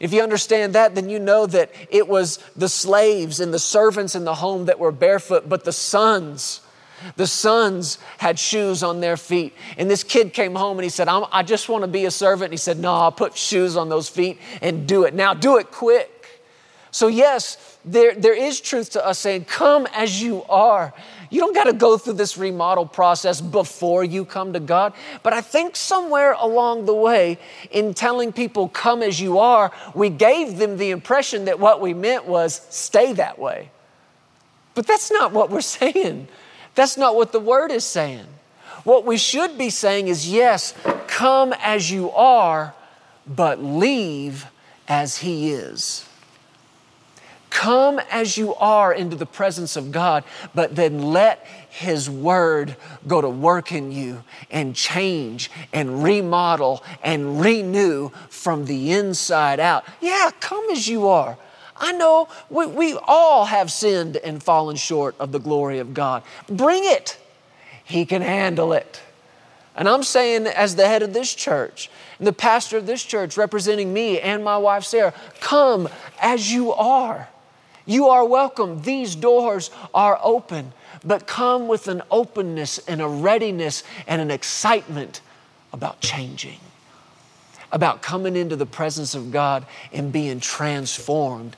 If 0.00 0.12
you 0.12 0.20
understand 0.20 0.74
that, 0.74 0.96
then 0.96 1.08
you 1.08 1.18
know 1.20 1.46
that 1.46 1.70
it 1.90 2.08
was 2.08 2.38
the 2.56 2.68
slaves 2.68 3.38
and 3.38 3.54
the 3.54 3.58
servants 3.58 4.14
in 4.14 4.24
the 4.24 4.34
home 4.34 4.66
that 4.66 4.78
were 4.78 4.92
barefoot, 4.92 5.48
but 5.48 5.64
the 5.64 5.72
sons 5.72 6.60
the 7.16 7.26
sons 7.26 7.98
had 8.18 8.38
shoes 8.38 8.82
on 8.82 9.00
their 9.00 9.16
feet. 9.16 9.54
And 9.78 9.90
this 9.90 10.02
kid 10.02 10.32
came 10.32 10.54
home 10.54 10.78
and 10.78 10.84
he 10.84 10.90
said, 10.90 11.08
i 11.08 11.42
just 11.42 11.68
want 11.68 11.82
to 11.82 11.88
be 11.88 12.04
a 12.04 12.10
servant. 12.10 12.46
And 12.46 12.52
he 12.52 12.58
said, 12.58 12.78
No, 12.78 12.92
I'll 12.92 13.12
put 13.12 13.36
shoes 13.36 13.76
on 13.76 13.88
those 13.88 14.08
feet 14.08 14.38
and 14.62 14.86
do 14.86 15.04
it. 15.04 15.14
Now, 15.14 15.34
do 15.34 15.58
it 15.58 15.70
quick. 15.70 16.12
So, 16.90 17.08
yes, 17.08 17.78
there, 17.84 18.14
there 18.14 18.34
is 18.34 18.60
truth 18.60 18.90
to 18.92 19.06
us 19.06 19.18
saying, 19.18 19.44
Come 19.44 19.86
as 19.92 20.22
you 20.22 20.44
are. 20.44 20.94
You 21.28 21.40
don't 21.40 21.54
got 21.54 21.64
to 21.64 21.72
go 21.72 21.98
through 21.98 22.14
this 22.14 22.38
remodel 22.38 22.86
process 22.86 23.40
before 23.40 24.04
you 24.04 24.24
come 24.24 24.52
to 24.54 24.60
God. 24.60 24.94
But 25.22 25.32
I 25.32 25.40
think 25.40 25.76
somewhere 25.76 26.32
along 26.32 26.86
the 26.86 26.94
way, 26.94 27.38
in 27.70 27.94
telling 27.94 28.32
people, 28.32 28.68
Come 28.68 29.02
as 29.02 29.20
you 29.20 29.38
are, 29.38 29.72
we 29.94 30.08
gave 30.08 30.56
them 30.56 30.78
the 30.78 30.90
impression 30.90 31.44
that 31.44 31.60
what 31.60 31.80
we 31.80 31.94
meant 31.94 32.26
was 32.26 32.66
stay 32.70 33.12
that 33.14 33.38
way. 33.38 33.70
But 34.74 34.86
that's 34.86 35.10
not 35.10 35.32
what 35.32 35.50
we're 35.50 35.60
saying. 35.60 36.28
That's 36.76 36.96
not 36.96 37.16
what 37.16 37.32
the 37.32 37.40
word 37.40 37.72
is 37.72 37.84
saying. 37.84 38.26
What 38.84 39.04
we 39.04 39.16
should 39.16 39.58
be 39.58 39.70
saying 39.70 40.06
is 40.06 40.30
yes, 40.30 40.72
come 41.08 41.52
as 41.54 41.90
you 41.90 42.12
are, 42.12 42.74
but 43.26 43.60
leave 43.60 44.46
as 44.86 45.18
He 45.18 45.50
is. 45.50 46.06
Come 47.50 47.98
as 48.10 48.36
you 48.36 48.54
are 48.56 48.92
into 48.92 49.16
the 49.16 49.26
presence 49.26 49.76
of 49.76 49.90
God, 49.90 50.24
but 50.54 50.76
then 50.76 51.00
let 51.00 51.44
His 51.70 52.08
Word 52.08 52.76
go 53.06 53.22
to 53.22 53.30
work 53.30 53.72
in 53.72 53.90
you 53.90 54.22
and 54.50 54.76
change 54.76 55.50
and 55.72 56.04
remodel 56.04 56.84
and 57.02 57.40
renew 57.40 58.10
from 58.28 58.66
the 58.66 58.92
inside 58.92 59.58
out. 59.58 59.84
Yeah, 60.02 60.30
come 60.38 60.68
as 60.70 60.86
you 60.86 61.08
are. 61.08 61.38
I 61.78 61.92
know 61.92 62.28
we, 62.50 62.66
we 62.66 62.98
all 63.04 63.44
have 63.46 63.70
sinned 63.70 64.16
and 64.16 64.42
fallen 64.42 64.76
short 64.76 65.14
of 65.18 65.32
the 65.32 65.40
glory 65.40 65.78
of 65.78 65.94
God. 65.94 66.22
Bring 66.48 66.82
it, 66.84 67.18
He 67.84 68.06
can 68.06 68.22
handle 68.22 68.72
it. 68.72 69.00
And 69.76 69.88
I'm 69.88 70.02
saying, 70.02 70.46
as 70.46 70.76
the 70.76 70.86
head 70.86 71.02
of 71.02 71.12
this 71.12 71.34
church, 71.34 71.90
the 72.18 72.32
pastor 72.32 72.78
of 72.78 72.86
this 72.86 73.04
church, 73.04 73.36
representing 73.36 73.92
me 73.92 74.18
and 74.18 74.42
my 74.42 74.56
wife 74.56 74.84
Sarah, 74.84 75.12
come 75.40 75.88
as 76.20 76.50
you 76.50 76.72
are. 76.72 77.28
You 77.84 78.08
are 78.08 78.24
welcome. 78.24 78.82
These 78.82 79.14
doors 79.14 79.70
are 79.94 80.18
open, 80.22 80.72
but 81.04 81.26
come 81.26 81.68
with 81.68 81.88
an 81.88 82.02
openness 82.10 82.78
and 82.88 83.00
a 83.02 83.06
readiness 83.06 83.84
and 84.06 84.20
an 84.20 84.30
excitement 84.30 85.20
about 85.72 86.00
changing 86.00 86.58
about 87.72 88.02
coming 88.02 88.36
into 88.36 88.56
the 88.56 88.66
presence 88.66 89.14
of 89.14 89.30
God 89.30 89.66
and 89.92 90.12
being 90.12 90.40
transformed 90.40 91.56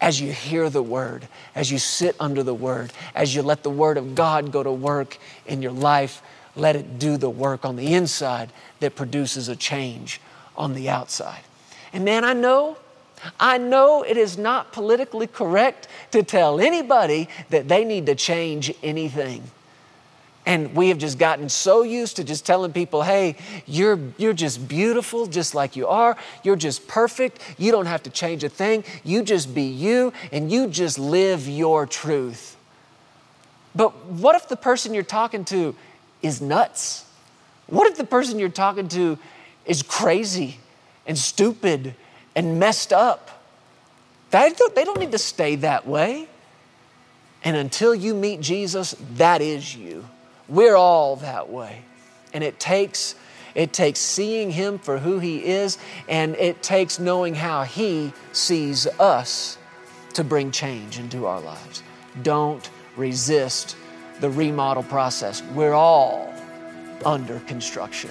as 0.00 0.20
you 0.20 0.32
hear 0.32 0.68
the 0.68 0.82
Word, 0.82 1.28
as 1.54 1.70
you 1.70 1.78
sit 1.78 2.16
under 2.20 2.42
the 2.42 2.54
Word, 2.54 2.92
as 3.14 3.34
you 3.34 3.42
let 3.42 3.62
the 3.62 3.70
Word 3.70 3.96
of 3.96 4.14
God 4.14 4.52
go 4.52 4.62
to 4.62 4.72
work 4.72 5.18
in 5.46 5.62
your 5.62 5.72
life. 5.72 6.20
Let 6.56 6.76
it 6.76 6.98
do 6.98 7.16
the 7.16 7.30
work 7.30 7.64
on 7.64 7.76
the 7.76 7.94
inside 7.94 8.52
that 8.80 8.94
produces 8.94 9.48
a 9.48 9.56
change 9.56 10.20
on 10.56 10.74
the 10.74 10.88
outside. 10.88 11.40
And 11.92 12.04
man, 12.04 12.24
I 12.24 12.32
know, 12.32 12.76
I 13.40 13.58
know 13.58 14.02
it 14.02 14.16
is 14.16 14.36
not 14.36 14.72
politically 14.72 15.26
correct 15.26 15.88
to 16.10 16.22
tell 16.22 16.60
anybody 16.60 17.28
that 17.50 17.68
they 17.68 17.84
need 17.84 18.06
to 18.06 18.14
change 18.14 18.72
anything. 18.82 19.42
And 20.46 20.74
we 20.74 20.88
have 20.90 20.98
just 20.98 21.18
gotten 21.18 21.48
so 21.48 21.82
used 21.82 22.16
to 22.16 22.24
just 22.24 22.44
telling 22.44 22.72
people, 22.72 23.02
hey, 23.02 23.36
you're, 23.66 23.98
you're 24.18 24.34
just 24.34 24.68
beautiful 24.68 25.26
just 25.26 25.54
like 25.54 25.74
you 25.74 25.86
are. 25.86 26.16
You're 26.42 26.56
just 26.56 26.86
perfect. 26.86 27.40
You 27.56 27.72
don't 27.72 27.86
have 27.86 28.02
to 28.02 28.10
change 28.10 28.44
a 28.44 28.50
thing. 28.50 28.84
You 29.04 29.22
just 29.22 29.54
be 29.54 29.62
you 29.62 30.12
and 30.32 30.52
you 30.52 30.66
just 30.66 30.98
live 30.98 31.48
your 31.48 31.86
truth. 31.86 32.56
But 33.74 34.06
what 34.06 34.36
if 34.36 34.48
the 34.48 34.56
person 34.56 34.92
you're 34.92 35.02
talking 35.02 35.44
to 35.46 35.74
is 36.20 36.42
nuts? 36.42 37.06
What 37.66 37.90
if 37.90 37.96
the 37.96 38.04
person 38.04 38.38
you're 38.38 38.50
talking 38.50 38.88
to 38.88 39.18
is 39.64 39.82
crazy 39.82 40.58
and 41.06 41.16
stupid 41.16 41.94
and 42.36 42.60
messed 42.60 42.92
up? 42.92 43.30
They 44.30 44.50
don't 44.50 44.98
need 44.98 45.12
to 45.12 45.18
stay 45.18 45.56
that 45.56 45.86
way. 45.86 46.28
And 47.44 47.56
until 47.56 47.94
you 47.94 48.14
meet 48.14 48.40
Jesus, 48.40 48.94
that 49.16 49.40
is 49.40 49.74
you. 49.74 50.04
We're 50.48 50.76
all 50.76 51.16
that 51.16 51.48
way. 51.48 51.82
And 52.32 52.44
it 52.44 52.58
takes 52.58 53.14
it 53.54 53.72
takes 53.72 54.00
seeing 54.00 54.50
him 54.50 54.78
for 54.78 54.98
who 54.98 55.20
he 55.20 55.44
is 55.44 55.78
and 56.08 56.34
it 56.36 56.60
takes 56.60 56.98
knowing 56.98 57.36
how 57.36 57.62
he 57.62 58.12
sees 58.32 58.88
us 58.98 59.58
to 60.14 60.24
bring 60.24 60.50
change 60.50 60.98
into 60.98 61.26
our 61.26 61.40
lives. 61.40 61.82
Don't 62.22 62.68
resist 62.96 63.76
the 64.20 64.30
remodel 64.30 64.82
process. 64.82 65.42
We're 65.54 65.72
all 65.72 66.32
under 67.04 67.38
construction. 67.40 68.10